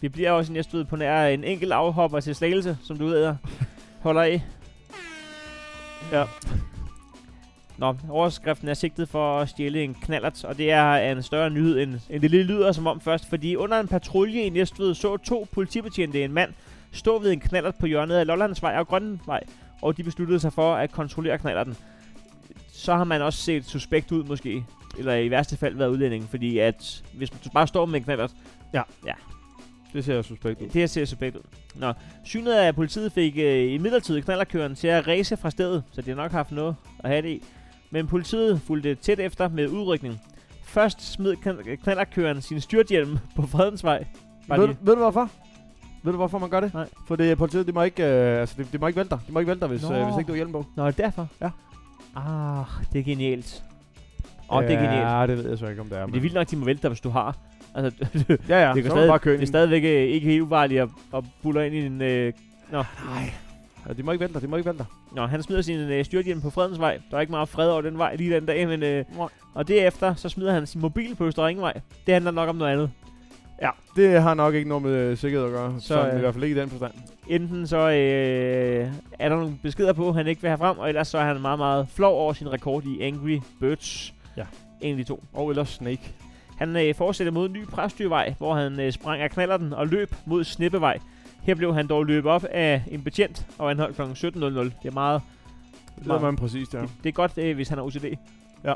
[0.00, 3.34] Vi bliver også i Næstved på nær en enkelt afhopper til Slagelse, som du ved,
[4.04, 4.42] holder af.
[6.12, 6.24] Ja.
[7.78, 11.80] Nå, overskriften er sigtet for at stjæle en knallert, og det er en større nyhed,
[11.80, 13.28] end, end det lige lyder som om først.
[13.28, 16.52] Fordi under en patrulje i Næstved så to politibetjente en mand
[16.92, 19.40] stå ved en knallert på hjørnet af Lollandsvej og Grønnevej,
[19.82, 21.76] og de besluttede sig for at kontrollere knallerten.
[22.82, 24.64] Så har man også set suspekt ud måske,
[24.98, 28.30] eller i værste fald været udlænding, fordi at hvis du bare står med en knallert,
[29.92, 30.66] Det ser suspekt ud.
[30.66, 31.42] det her ser suspekt ud.
[31.74, 31.92] Nå,
[32.24, 36.10] synet af politiet fik øh, i midlertid knallerkøren til at ræse fra stedet, så de
[36.10, 37.42] har nok haft noget at have det i.
[37.90, 40.20] Men politiet fulgte tæt efter med udrykning.
[40.64, 44.06] Først smed kn- knallerkøren sin styrthjelm på Fredensvej.
[44.48, 44.78] Bare Ved, lige.
[44.82, 45.30] ved du hvorfor?
[46.02, 46.74] Ved du hvorfor man gør det?
[46.74, 46.88] Nej.
[47.08, 49.18] For det politiet, de må ikke, øh, altså, de, de må ikke vælte dig.
[49.28, 49.94] De må ikke vælte dig, hvis, Nå.
[49.96, 50.66] øh, hvis ikke du har hjelm på.
[50.76, 51.28] Nå, er det derfor?
[51.40, 51.50] Ja.
[52.16, 53.64] Ah, det er genialt.
[54.50, 55.08] Åh, oh, det er genialt.
[55.08, 56.06] Ja, det ved jeg så ikke, om det er.
[56.06, 57.36] Men det er vildt nok, de må vælte dig, hvis du har.
[57.74, 58.06] Altså,
[58.48, 60.88] Ja, ja, det, kan stadig, bare køre det er stadigvæk øh, ikke helt uvarligt at,
[61.14, 62.02] at bulle ind i en...
[62.02, 62.32] Øh,
[62.72, 62.84] nå.
[63.88, 64.86] Ja, de må ikke vælte dig, de må ikke vælte dig.
[65.16, 66.98] Nå, han smider sin øh, styrthjelm på Fredensvej.
[67.10, 68.82] Der er ikke meget fred over den vej lige den dag, men...
[68.82, 69.28] Øh, Nej.
[69.54, 71.80] og derefter, så smider han sin mobil på Østre Ringvej.
[72.06, 72.90] Det handler nok om noget andet.
[73.62, 75.74] Ja, det har nok ikke noget med øh, sikkerhed at gøre.
[75.80, 76.92] Så, Så, øh, i hvert fald ikke i den forstand.
[77.28, 78.88] Enten så øh,
[79.18, 81.40] er der nogle beskeder på, han ikke vil have frem, og ellers så er han
[81.40, 84.14] meget, meget flov over sin rekord i Angry Birds.
[84.36, 84.44] Ja.
[84.80, 85.24] En af de to.
[85.32, 86.14] Og ellers Snake.
[86.56, 90.44] Han øh, fortsætter mod ny præstyrvej, hvor han øh, sprang af knallerten og løb mod
[90.44, 90.98] Snippevej.
[91.42, 94.02] Her blev han dog løbet op af en betjent og anholdt kl.
[94.02, 94.04] 17.00.
[94.04, 95.20] Det er meget...
[95.98, 96.80] Det ved man præcis, ja.
[96.80, 98.04] Det, det er godt, øh, hvis han har OCD.
[98.64, 98.74] Ja.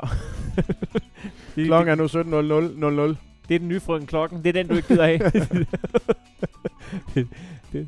[1.65, 3.17] Klokken er nu 17.00.
[3.49, 4.43] det er den nye frøken klokken.
[4.43, 5.19] Det er den, du ikke gider af.
[7.13, 7.27] det,
[7.73, 7.87] det.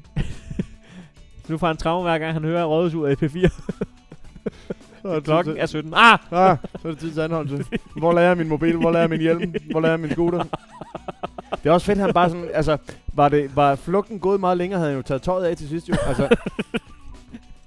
[1.47, 3.49] nu får han traume hver gang, han hører rådhusuret i P4.
[5.24, 5.93] Klokken er 17.
[5.95, 6.20] Ah!
[6.32, 7.80] Ah, så er det tid til anholdelse.
[7.97, 8.76] Hvor lader jeg min mobil?
[8.76, 9.55] Hvor lader jeg min hjelm?
[9.72, 10.43] Hvor lader jeg min scooter?
[11.64, 12.78] Det er også fedt, han bare sådan, altså,
[13.14, 15.89] var, det, var flugten gået meget længere, havde han jo taget tøjet af til sidst
[15.89, 15.95] jo.
[16.07, 16.36] Altså,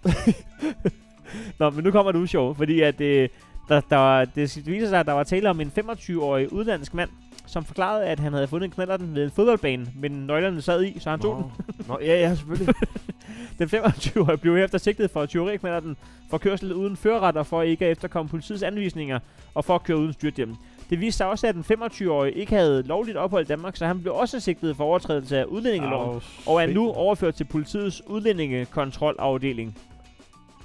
[1.58, 3.28] Nå, men nu kommer ud sjov, fordi at øh,
[3.68, 7.10] der, der var, det viser sig, at der var tale om en 25-årig udlandsk mand,
[7.52, 11.10] som forklarede, at han havde fundet knallerten ved en fodboldbane, men nøglerne sad i, så
[11.10, 11.64] han tog den.
[11.88, 12.74] Nå, ja, ja, selvfølgelig.
[13.58, 15.96] Den 25-årige blev efter sigtet for tyveri af knallerten,
[16.30, 19.18] for kørsel uden førerret og for ikke at efterkomme politiets anvisninger,
[19.54, 20.56] og for at køre uden styrthjelm.
[20.90, 24.00] Det viste sig også, at den 25-årige ikke havde lovligt ophold i Danmark, så han
[24.00, 29.78] blev også sigtet for overtrædelse af udlændingeloven, og er nu overført til politiets udlændingekontrolafdeling.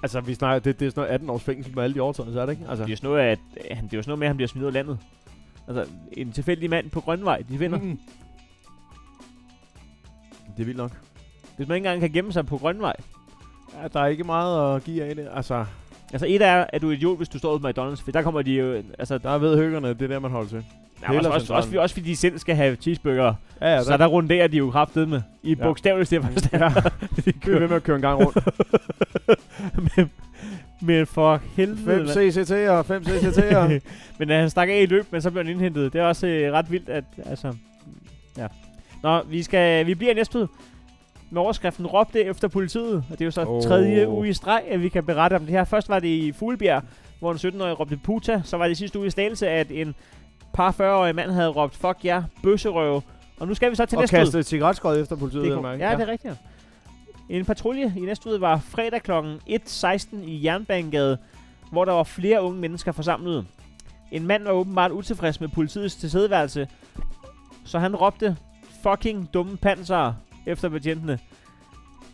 [0.03, 2.41] Altså, vi snakker, det, det er sådan noget 18 års fængsel med alle de overtrædelser,
[2.41, 2.65] er det ikke?
[2.69, 4.27] Altså, Det er jo sådan noget, at, øh, han, det er jo sådan noget med,
[4.27, 4.97] at han bliver smidt ud af landet.
[5.67, 7.79] Altså, en tilfældig mand på Grønvej, de vinder.
[7.79, 7.99] Mm.
[10.57, 10.91] Det er vildt nok.
[11.57, 12.95] Hvis man ikke engang kan gemme sig på Grønvej.
[13.81, 15.27] Ja, der er ikke meget at give af det.
[15.33, 15.65] Altså,
[16.13, 18.21] Altså, et er, at du er idiot, hvis du står ude på McDonald's, for der
[18.21, 18.83] kommer de jo...
[18.99, 20.65] Altså, der der ved høggerne, det er der, man holder til.
[21.03, 23.33] er også, også, også, også, fordi de selv skal have cheeseburger.
[23.61, 25.21] Ja, ja, så der runderer de jo kraftet med.
[25.43, 25.63] I Ja.
[25.63, 26.63] bogstaveligt stedet forstand.
[26.63, 26.69] ja.
[27.25, 28.37] de er kører ved med at køre en gang rundt.
[29.97, 30.11] men,
[30.81, 32.09] men for helvede, 5 mand.
[32.09, 33.79] CCT'er, 5 CCT'er.
[34.19, 35.93] men han stak af i løb, men så blev han indhentet.
[35.93, 37.03] Det er også øh, ret vildt, at...
[37.25, 37.53] Altså,
[38.37, 38.47] ja.
[39.03, 40.47] Nå, vi, skal, vi bliver i Næstved.
[41.29, 42.95] med overskriften Råbte efter politiet.
[42.95, 43.63] Og det er jo så oh.
[43.63, 45.63] tredje uge i streg, at vi kan berette om det her.
[45.63, 46.83] Først var det i Fuglebjerg,
[47.19, 48.41] hvor en 17-årig råbte puta.
[48.45, 49.95] Så var det sidste uge i Slagelse, at en
[50.53, 53.01] par 40-årig mand havde råbt, fuck ja, bøsserøve.
[53.39, 54.23] Og nu skal vi så til Og næste uge.
[54.23, 55.43] kaste et cigaretskod efter politiet.
[55.43, 55.87] Det jeg mærke.
[55.87, 56.33] ja, det er rigtigt.
[57.29, 59.11] En patrulje i næste uge var fredag kl.
[59.11, 61.17] 1.16 i Jernbanegade,
[61.71, 63.47] hvor der var flere unge mennesker forsamlet.
[64.11, 66.67] En mand var åbenbart utilfreds med politiets tilstedeværelse,
[67.65, 68.37] så han råbte
[68.83, 70.13] fucking dumme panser
[70.45, 71.19] efter betjentene.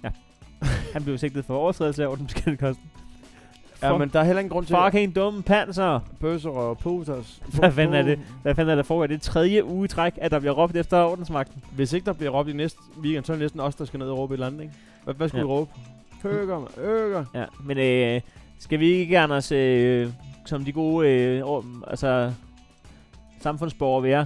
[0.04, 0.10] Ja.
[0.94, 2.93] Han blev sigtet for overtrædelse af ordensbekendtkosten.
[3.84, 6.00] Ja, men der er heller ingen grund til Fucking dumme panser.
[6.20, 7.42] bøsser og putas.
[7.48, 8.20] Hvad fanden er det?
[8.42, 9.08] Hvad fanden er der foregår?
[9.08, 11.64] Det er tredje uge træk, at der bliver råbt efter ordensmagten.
[11.76, 13.98] Hvis ikke der bliver råbt i næste weekend, så er det næsten os, der skal
[14.00, 14.74] ned og råbe et eller andet, ikke?
[15.04, 15.46] Hvad, hvad skulle Ja.
[15.46, 15.72] vi råbe?
[16.24, 16.68] Høger, man.
[16.78, 17.26] Høger.
[17.36, 18.22] Ja, men øh,
[18.60, 20.10] skal vi ikke, Anders, øh,
[20.46, 22.32] som de gode øh, år, altså,
[23.42, 24.26] samfundsborgere vi er,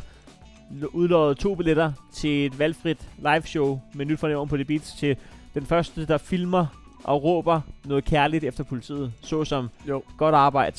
[0.93, 5.15] udlåde to billetter til et valgfrit liveshow med nyt fra på det Beats til
[5.53, 6.65] den første, der filmer
[7.03, 10.03] og råber noget kærligt efter politiet, såsom Jo.
[10.17, 10.77] godt arbejde.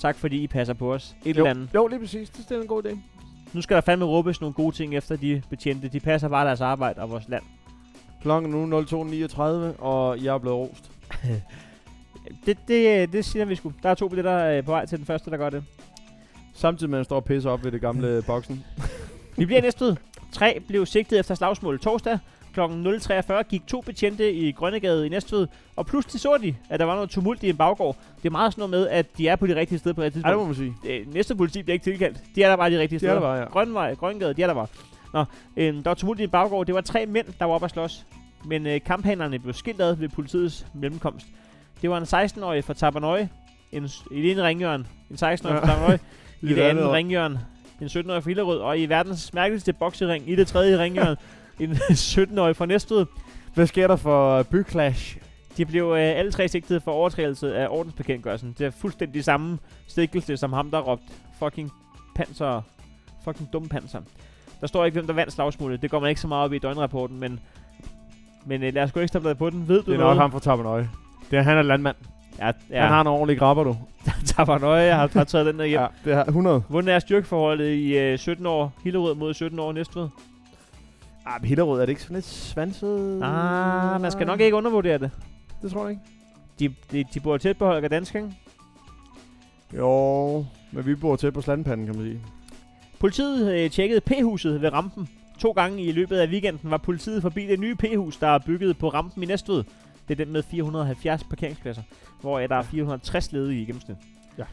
[0.00, 1.14] Tak fordi I passer på os.
[1.24, 1.40] Et Jo.
[1.40, 1.68] eller andet.
[1.74, 2.30] Jo, lige præcis.
[2.30, 2.98] Det er en god idé.
[3.52, 5.88] Nu skal der fandme råbes nogle gode ting efter de betjente.
[5.88, 7.42] De passer bare deres arbejde og vores land.
[8.22, 9.42] Klokken nu 02.39,
[9.82, 10.90] og jeg er blevet rost.
[12.46, 13.72] Det, det, det siger vi sgu.
[13.82, 15.64] Der er to billetter øh, på vej til den første, der gør det.
[16.54, 18.64] Samtidig med, at han står og pisser op ved det gamle boksen.
[19.36, 19.96] Vi bliver næste.
[20.32, 22.18] Tre blev sigtet efter slagsmål torsdag.
[22.58, 22.62] Kl.
[22.62, 25.46] 0.43 gik to betjente i Grønnegade i Næstved,
[25.76, 27.96] og pludselig så de, at der var noget tumult i en baggård.
[28.22, 30.16] Det er meget sådan noget med, at de er på de rigtige steder på det
[30.16, 30.76] Ja, det må tidspunkt.
[30.78, 31.00] man sige.
[31.00, 32.18] Øh, næste politi bliver ikke tilkaldt.
[32.34, 33.12] De er der bare de rigtige er steder.
[33.14, 33.44] der bare, ja.
[33.44, 34.66] Grønvej, Grønnegade, de er der bare.
[35.14, 35.24] Nå,
[35.56, 36.66] øh, der var tumult i en baggård.
[36.66, 38.06] Det var tre mænd, der var oppe at slås.
[38.44, 41.26] Men øh, kamphandlerne blev skilt ad ved politiets mellemkomst.
[41.82, 43.28] Det var en 16-årig fra Tabernøje,
[43.72, 45.58] en, i det ene ringhjørn, en 16-årig Ja.
[45.58, 45.98] fra Tabernøje,
[46.42, 47.38] i I det det andet ringhjørn,
[47.80, 51.16] en 17-årig fra Hillerød, og i verdens mærkeligste boksering, i det tredje ringhjørn,
[51.60, 51.70] en
[52.12, 53.06] 17-årig fra Næstved.
[53.54, 55.18] Hvad sker der for byclash?
[55.56, 58.54] De blev øh, alle tre sigtet for overtrædelse af ordensbekendtgørelsen.
[58.58, 61.04] Det er fuldstændig samme stikkelse som ham, der råbte
[61.38, 61.70] fucking
[62.16, 62.62] panser,
[63.24, 64.00] fucking dum panser.
[64.60, 65.82] Der står ikke, hvem der vandt slagsmålet.
[65.82, 67.40] Det går man ikke så meget op i døgnrapporten, men,
[68.46, 69.68] men øh, lad os gå ekstra på den.
[69.68, 70.16] Ved du Det er noget?
[70.16, 70.90] nok ham fra Tabernøje.
[71.30, 71.96] Det er, han er landmand.
[72.38, 72.80] Ja, Ja.
[72.80, 73.76] Han har en ordentlig grabber, du.
[74.36, 75.80] Tabernøje har, har taget den der hjem.
[75.80, 76.62] Ja, det er 100.
[76.68, 78.72] Hvordan er styrkeforholdet i øh, 17 år?
[78.84, 80.08] Hillerød mod 17 år Næstved?
[81.28, 83.22] Ah, men Hillerød, er det ikke sådan lidt svanset?
[83.22, 85.10] Ah, man skal nok ikke undervurdere det.
[85.62, 86.02] Det tror jeg ikke.
[86.58, 88.34] De, de, de bor tæt på Holger Dansk, ikke?
[89.76, 92.20] Jo, men vi bor tæt på slandpanden, kan man sige.
[93.00, 95.08] Politiet øh, tjekkede P-huset ved rampen.
[95.38, 98.78] To gange i løbet af weekenden var politiet forbi det nye P-hus, der er bygget
[98.78, 99.64] på rampen i Næstved.
[100.08, 101.82] Det er den med 470 parkeringspladser,
[102.20, 103.96] hvor der er 460 ledige i gennemsnit.
[104.38, 104.44] Ja.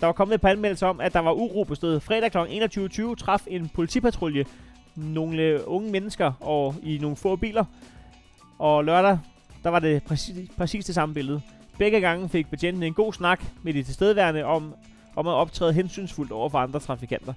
[0.00, 2.02] Der var kommet et par anmeldelser om, at der var uro på stedet.
[2.02, 2.38] Fredag kl.
[2.38, 4.44] 21.20 traf en politipatrulje
[4.96, 7.64] nogle unge mennesker og i nogle få biler.
[8.58, 9.18] Og lørdag,
[9.62, 11.40] der var det præcis, præcis det samme billede.
[11.78, 14.74] Begge gange fik betjentene en god snak med de tilstedeværende om,
[15.16, 17.32] om at optræde hensynsfuldt over for andre trafikanter.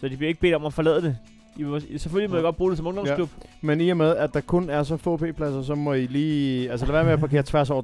[0.00, 1.18] Så de bliver ikke bedt om at forlade det.
[1.56, 2.44] I må, selvfølgelig må I Ja.
[2.44, 3.30] godt bruge det som ungdomsklub.
[3.60, 6.70] Men i og med, at der kun er så få p-pladser, så må I lige...
[6.70, 7.82] Altså lad være med at parkere tværs over,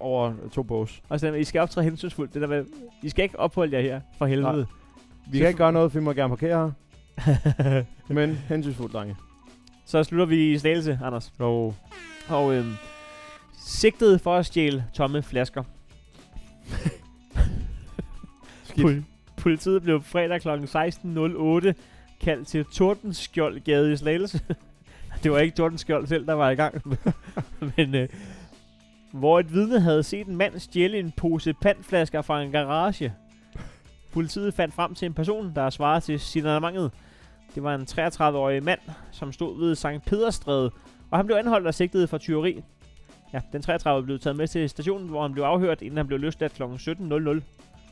[0.00, 1.02] over to bås.
[1.08, 2.34] Og så I skal optræde hensynsfuldt.
[2.34, 2.64] Det der med,
[3.02, 4.66] I skal ikke opholde jer her, for helvede.
[5.30, 6.72] Vi kan ikke gøre noget, for vi må gerne parkere
[7.18, 7.82] her.
[8.14, 9.16] Men hensynsfuldt, drenge.
[9.86, 11.32] så slutter vi i slagelse, Anders.
[11.40, 11.72] Jo.
[12.28, 12.72] Og øhm,
[13.66, 15.62] sigtet for at stjæle tomme flasker.
[18.64, 18.86] Skidt.
[18.86, 19.02] Pol-
[19.36, 20.48] politiet blev fredag kl.
[20.48, 21.72] 16.08
[22.20, 24.40] kaldt til Tordenskjoldgade i Slagelse.
[25.22, 26.82] det var ikke Tordenskjold selv, der var i gang.
[27.76, 28.08] Men øh,
[29.12, 33.12] hvor et vidne havde set en mand stjæle en pose pantflasker fra en garage.
[34.12, 36.90] Politiet fandt frem til en person, der svarede til signalementet.
[37.54, 38.80] Det var en 33-årig mand,
[39.12, 40.70] som stod ved Sankt Pederstræde,
[41.10, 42.62] og han blev anholdt og sigtet for tyveri.
[43.32, 46.18] Ja, den 33 blev taget med til stationen, hvor han blev afhørt, inden han blev
[46.18, 46.62] løsladt kl.
[46.62, 47.40] 17.00.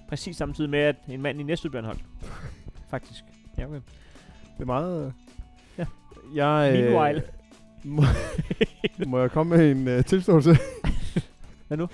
[0.09, 2.05] Præcis samtidig med, at en mand i Næstved blev anholdt.
[2.91, 3.25] Faktisk.
[3.59, 3.81] Ja, okay.
[4.57, 5.07] Det er meget...
[5.07, 5.12] øh,
[5.78, 5.84] Ja.
[6.34, 7.22] Jeg, øh, Meanwhile.
[7.84, 8.02] må,
[9.11, 10.57] må jeg komme med en uh, tilståelse?
[11.68, 11.88] Hvad nu?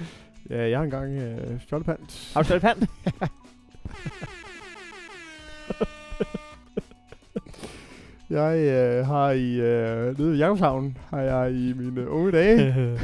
[0.50, 2.30] Ja, jeg har engang uh, stjålet pant.
[2.34, 2.90] Har du stjålet pant?
[8.30, 12.98] Jeg øh, har i øh, nede i Jakobshavn, har jeg i mine unge dage,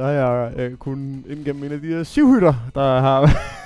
[0.00, 3.20] der har jeg øh, kun ind gennem en af de her sivhytter, der har,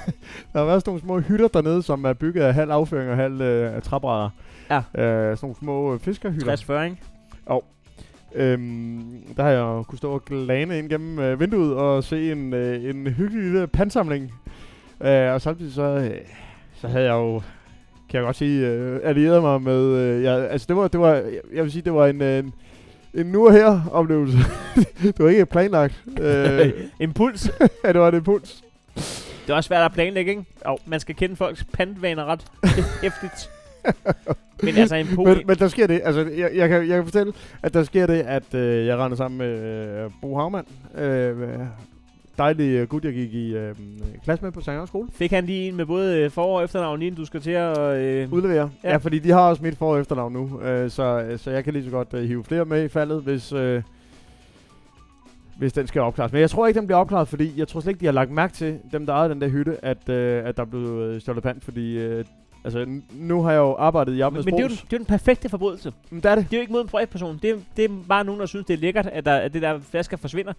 [0.53, 3.17] der har været sådan nogle små hytter dernede, som er bygget af halv afføring og
[3.17, 4.31] halv øh, af træbrædder.
[4.71, 4.77] Ja.
[4.79, 6.57] Øh, sådan nogle små øh, fiskerhytter.
[6.57, 6.97] 60-40, ikke?
[8.35, 9.05] Øhm,
[9.37, 12.85] der har jeg kunne stå og glane ind gennem øh, vinduet og se en, øh,
[12.85, 14.33] en hyggelig lille pandsamling.
[15.01, 16.21] Øh, og samtidig så, øh,
[16.75, 17.43] så havde jeg jo
[18.09, 19.85] kan jeg godt sige, øh, allierede mig med...
[19.85, 22.39] Øh, ja, altså, det var, det var, jeg, jeg vil sige, det var en, øh,
[22.39, 22.55] en,
[23.15, 24.39] en nu og her oplevelse.
[25.03, 26.03] det var ikke planlagt.
[26.21, 27.51] Øh, Impuls.
[27.85, 28.65] ja, det var en impuls.
[28.95, 30.45] Det er også svært at planlægge, ikke?
[30.65, 32.45] Og man skal kende folks pantvaner ret
[33.03, 33.51] hæftigt.
[34.63, 35.29] Men altså en pol...
[35.29, 38.07] Men, men der sker det, altså jeg, jeg, kan, jeg kan fortælle, at der sker
[38.07, 39.59] det, at øh, jeg render sammen med
[40.05, 40.67] øh, Bo Havmann.
[40.95, 41.59] Øh,
[42.39, 43.75] dejlig øh, gut, jeg gik i øh,
[44.25, 45.09] klasse med på Sankt skole.
[45.13, 47.79] Fik han lige en med både øh, for- og efternavn, inden du skal til at...
[47.79, 48.71] Øh, Udlevere.
[48.85, 48.91] Ja.
[48.91, 48.97] Ja.
[48.97, 51.85] fordi de har også mit for- og efternavn nu, øh, så, så jeg kan lige
[51.85, 53.83] så godt øh, hive flere med i faldet, hvis, øh,
[55.59, 56.33] hvis den skal opklares.
[56.33, 58.31] Men jeg tror ikke, den bliver opklaret, fordi jeg tror slet ikke, de har lagt
[58.31, 61.43] mærke til, dem der ejede den der hytte, at, øh, at der blev øh, stjålet
[61.43, 62.25] pant, fordi øh,
[62.65, 64.87] altså, nu har jeg jo arbejdet i men, Appelens men det, er jo, det er
[64.93, 65.93] jo den perfekte forbrydelse.
[66.11, 66.45] Men det er det.
[66.45, 67.39] Det er jo ikke mod en privatperson.
[67.43, 69.63] Det er, det er bare nogen, der synes, det er lækkert, at, der, at det
[69.63, 70.53] der flasker forsvinder.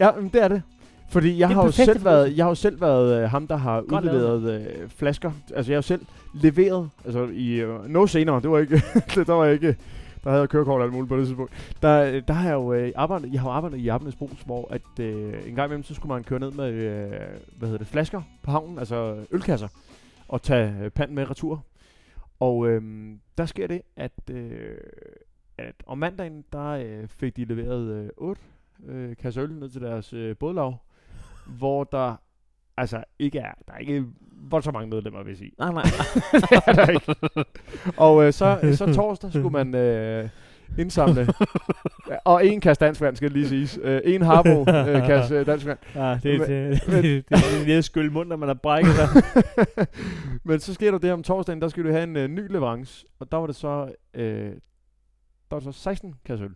[0.00, 0.62] Ja, men det er det.
[1.10, 3.82] Fordi jeg har, jo selv været, jeg har jo selv været øh, ham, der har
[3.88, 5.32] Godt udleveret øh, flasker.
[5.54, 8.82] Altså jeg har jo selv leveret, altså i øh, noget senere, det var ikke,
[9.26, 9.76] der var ikke,
[10.24, 11.52] der havde jeg kørekort og alt muligt på det tidspunkt.
[11.82, 14.68] Der, øh, der har jeg jo øh, arbejdet, jeg har arbejdet i Appenes Brugs, hvor
[14.70, 17.10] at, øh, en gang imellem, så skulle man køre ned med, øh,
[17.56, 19.68] hvad hedder det, flasker på havnen, altså ølkasser,
[20.28, 21.64] og tage øh, pand med retur.
[22.40, 22.82] Og øh,
[23.38, 24.76] der sker det, at, øh,
[25.58, 28.40] at om mandagen, der øh, fik de leveret øh, 8
[28.86, 30.76] øh, kasser øl ned til deres øh, bådlav,
[31.58, 32.16] hvor der
[32.76, 34.04] altså ikke er, der er ikke
[34.50, 35.52] voldsomt mange medlemmer, vil jeg sige.
[35.58, 35.82] Nej, nej.
[36.32, 37.14] det er der ikke.
[37.96, 40.28] Og øh, så, øh, så torsdag skulle man øh,
[40.78, 41.28] indsamle,
[42.24, 43.78] og en kasse dansk vand, skal det lige siges.
[43.82, 45.78] Øh, en harbo øh, kasse øh, dansk vand.
[45.94, 48.92] Ja, det, Men- det, det, det, det, det er skylle mund, når man har brækket
[48.94, 49.08] sig.
[50.44, 53.06] Men så sker der det om torsdagen, der skal du have en øh, ny leverance,
[53.20, 54.52] og der var det så, øh, der
[55.50, 56.52] var det så 16 kasser øl.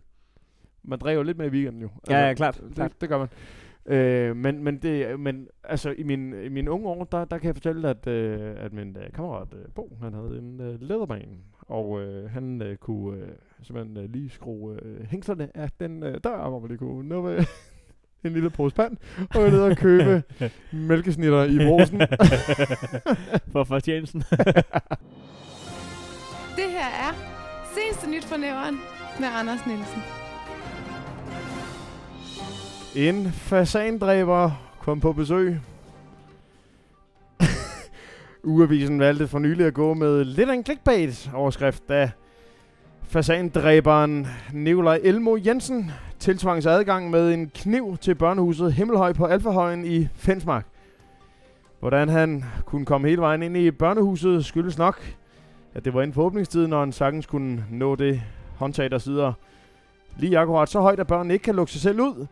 [0.83, 1.87] Man drikker jo lidt med i weekenden jo.
[1.97, 3.01] Altså, Ja, ja, klart, Det, klart.
[3.01, 3.27] det gør man.
[3.85, 7.47] Øh, men, men, det, men altså, i, min, i mine unge år, der, der kan
[7.47, 11.37] jeg fortælle, at, øh, at min øh, kammerat øh, Bo, han havde en øh, læderbane,
[11.61, 13.27] og øh, han øh, kunne øh,
[13.63, 17.21] simpelthen øh, lige skrue øh, hængslerne af den øh, dør, hvor man lige kunne nå
[17.21, 17.45] med
[18.23, 18.97] en lille pose pand,
[19.35, 20.23] og ned og købe
[20.89, 22.01] mælkesnitter i brosen.
[23.53, 24.21] For fortjenesten.
[26.57, 27.13] Det her er
[27.75, 28.75] seneste nyt fra næveren
[29.19, 30.24] med Anders Nielsen.
[32.95, 35.59] En fasandræber kom på besøg.
[38.43, 42.11] Ugeavisen valgte for nylig at gå med lidt af en clickbait-overskrift, da
[43.03, 50.07] fasandræberen Nikolaj Elmo Jensen tiltvangs adgang med en kniv til børnehuset Himmelhøj på Alfahøjen i
[50.15, 50.65] Fensmark.
[51.79, 55.15] Hvordan han kunne komme hele vejen ind i børnehuset skyldes nok,
[55.73, 58.21] at det var inden for åbningstiden, når han sagtens kunne nå det
[58.55, 59.33] håndtag, der sidder
[60.17, 62.27] lige akkurat så højt, at børnene ikke kan lukke sig selv ud.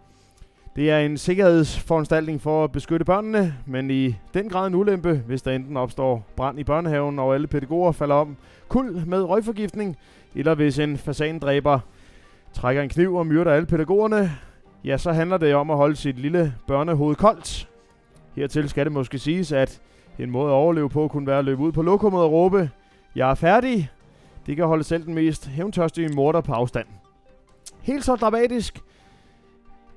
[0.76, 5.42] Det er en sikkerhedsforanstaltning for at beskytte børnene, men i den grad en ulempe, hvis
[5.42, 9.98] der enten opstår brand i børnehaven, og alle pædagoger falder om kul med røgforgiftning,
[10.36, 11.80] eller hvis en fasandræber
[12.54, 14.32] trækker en kniv og myrder alle pædagogerne,
[14.84, 17.70] ja, så handler det om at holde sit lille børnehoved koldt.
[18.36, 19.82] Hertil skal det måske siges, at
[20.20, 22.70] en måde at overleve på kunne være at løbe ud på lokummet og råbe,
[23.16, 23.90] jeg er færdig.
[24.46, 26.88] Det kan holde selv den mest hævntørstige morder på afstand.
[27.82, 28.80] Helt så dramatisk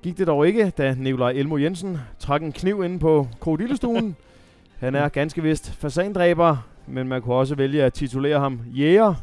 [0.07, 4.17] gik det dog ikke, da Nikolaj Elmo Jensen trak en kniv inde på krokodillestuen.
[4.79, 9.15] Han er ganske vist fasandræber, men man kunne også vælge at titulere ham jæger.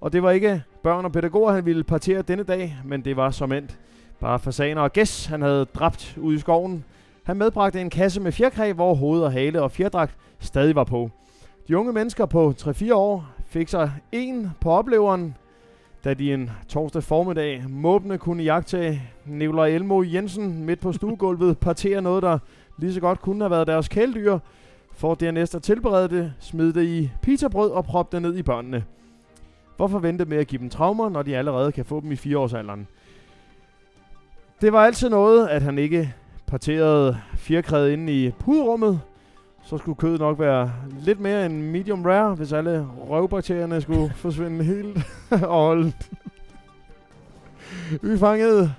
[0.00, 3.30] Og det var ikke børn og pædagoger, han ville partere denne dag, men det var
[3.30, 3.78] som endt
[4.20, 6.84] bare fasaner og gæs, han havde dræbt ude i skoven.
[7.22, 11.10] Han medbragte en kasse med fjerkræ, hvor hoved og hale og fjerdragt stadig var på.
[11.68, 15.36] De unge mennesker på 3-4 år fik sig en på opleveren,
[16.04, 22.02] da de en torsdag formiddag måbne kunne jagte Nikolaj Elmo Jensen midt på stuegulvet partere
[22.02, 22.38] noget, der
[22.78, 24.38] lige så godt kunne have været deres kæledyr,
[24.94, 28.84] for dernæst at tilberede det, smide det i pizzabrød og proppe det ned i børnene.
[29.76, 32.86] Hvorfor vente med at give dem traumer, når de allerede kan få dem i fireårsalderen?
[34.60, 36.14] Det var altid noget, at han ikke
[36.46, 39.00] parterede fjerkræet inde i puderummet.
[39.64, 44.64] Så skulle kødet nok være lidt mere end medium rare, hvis alle røvbakterierne skulle forsvinde
[44.64, 44.98] helt
[45.30, 45.92] og holde.
[48.02, 48.74] Vi fangede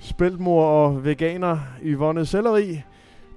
[0.00, 2.82] spæltmor og veganer Yvonne Selleri,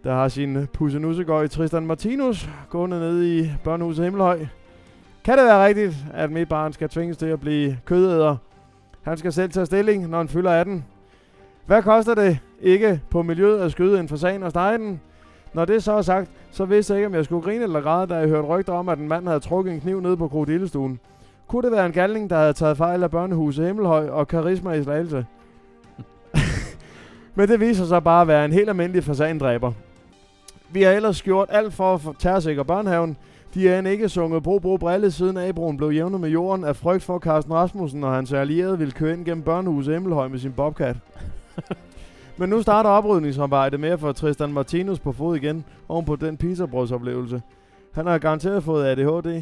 [0.04, 4.46] der har sin pussenussegøj Tristan Martinus gående ned i børnehuset Himmelhøj.
[5.24, 8.38] Kan det være rigtigt, at mit barn skal tvinges til at blive kødæder?
[9.02, 10.86] Han skal selv tage stilling, når han fylder 18.
[11.66, 15.02] Hvad koster det ikke på miljøet at skyde en fasan og stege den?
[15.54, 18.08] Når det så er sagt, så vidste jeg ikke, om jeg skulle grine eller græde,
[18.08, 21.00] da jeg hørte rygter om, at en mand havde trukket en kniv ned på krokodillestuen.
[21.48, 24.84] Kunne det være en galning, der havde taget fejl af børnehuset Himmelhøj og karisma i
[24.84, 25.26] slagelse?
[27.36, 29.72] Men det viser sig bare at være en helt almindelig fasandræber.
[30.70, 33.18] Vi har ellers gjort alt for at få- terrorsikre børnehaven.
[33.54, 36.76] De er end ikke sunget Bro Bro Brille, siden Abroen blev jævnet med jorden af
[36.76, 40.52] frygt for Carsten Rasmussen, og hans allierede ville køre ind gennem børnehuset Himmelhøj med sin
[40.52, 40.96] bobcat.
[42.38, 46.38] Men nu starter oprydningsarbejdet med at få Tristan Martinus på fod igen, oven på den
[46.38, 47.42] pizzabrødsoplevelse.
[47.92, 49.42] Han har garanteret fået ADHD.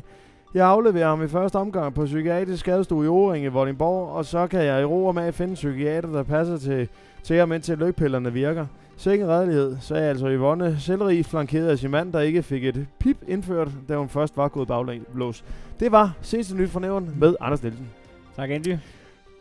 [0.53, 4.47] Jeg afleverer ham i første omgang på psykiatrisk skadestue i Oring i Vordingborg, og så
[4.47, 6.87] kan jeg i ro og mag finde en psykiater, der passer til,
[7.23, 8.65] til ham, indtil lykpillerne virker.
[8.97, 13.17] Sikke redelighed, sagde altså Yvonne, selvrig flankeret af sin mand, der ikke fik et pip
[13.27, 15.43] indført, da hun først var gået baglås.
[15.79, 17.89] Det var seneste nyt fra nævren med Anders Nielsen.
[18.35, 18.77] Tak, Andy.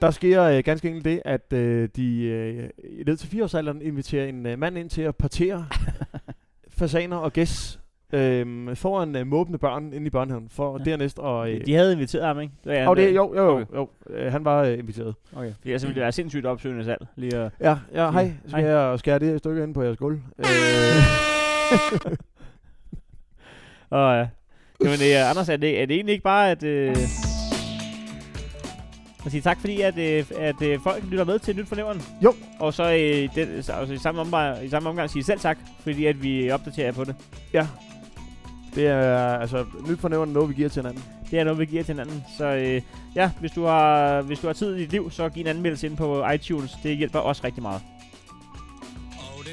[0.00, 2.68] Der sker øh, ganske enkelt det, at øh, de øh,
[3.06, 5.66] ned til fireårsalderen inviterer en øh, mand ind til at partere
[6.78, 7.80] fasaner og gæs
[8.12, 10.84] øh, foran øh, måbende børn inde i børnehaven, for Ja.
[10.90, 11.50] dernæst og...
[11.50, 12.54] Øh, De havde inviteret ham, ikke?
[12.64, 13.74] Det, og det, jo, jo, jo, Okay.
[13.76, 13.88] jo.
[14.10, 15.14] Øh, han var øh, inviteret.
[15.36, 15.52] Okay.
[15.58, 17.06] Fordi altså ville det være sindssygt opsøgende salg.
[17.16, 17.52] Lige at...
[17.60, 18.32] Ja, ja, hej.
[18.48, 18.70] Skal Hej.
[18.70, 20.20] jeg skære det her stykke ind på jeres gulv?
[20.38, 20.44] Øh,
[23.90, 24.28] Og, ja.
[24.84, 26.62] Jamen, øh, Anders, er det, er det egentlig ikke bare, at...
[26.62, 26.96] Øh,
[29.26, 32.02] at sige tak, fordi at, øh, at øh, folk lytter med til Nyt for Nævren.
[32.24, 32.34] Jo.
[32.58, 35.58] Og så, øh, den, så altså, i, samme omgang, i samme omgang sige selv tak,
[35.80, 37.14] fordi at vi opdaterer på det.
[37.52, 37.66] ja.
[38.74, 41.04] Det er altså nyt fornævnende noget, vi giver til hinanden.
[41.30, 42.24] Det er noget, vi giver til hinanden.
[42.38, 42.82] Så øh,
[43.14, 45.86] ja, hvis du, har, hvis du har tid i dit liv, så giv en anmeldelse
[45.86, 46.72] ind på iTunes.
[46.82, 47.82] Det hjælper os rigtig meget.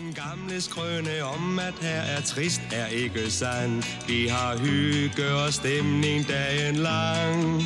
[0.07, 3.83] Den gamle skrøne om, at her er trist, er ikke sand.
[4.07, 7.63] Vi har hygge og stemning dagen lang.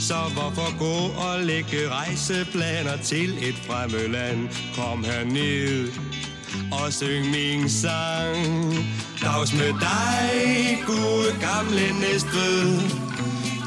[0.00, 4.48] Så hvorfor gå og lægge rejseplaner til et fremmed land?
[4.76, 5.92] Kom herned
[6.72, 8.74] og syng min sang.
[9.22, 12.80] Dags med dig, gode gamle Næstved.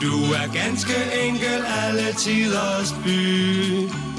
[0.01, 0.97] Du er ganske
[1.27, 4.14] enkel alle tiders by.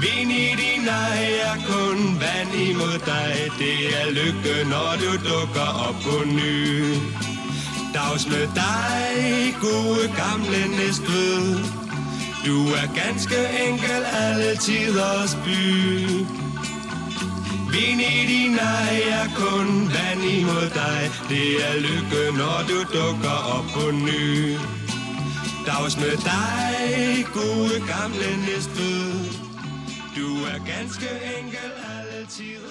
[0.00, 3.34] Vind i din ej er kun vand imod dig.
[3.58, 6.94] Det er lykke, når du dukker op på ny.
[7.94, 11.64] Dags med dig, gode gamle Næstved.
[12.46, 15.60] Du er ganske enkel alle tiders by
[17.72, 21.10] Vind i din ej er kun vand imod dig.
[21.28, 24.56] Det er lykke, når du dukker op på ny.
[25.66, 29.49] Dags med dig, gode gamle Næstved.
[30.20, 31.08] Du er ganske
[31.38, 31.72] enkel
[32.18, 32.69] altid.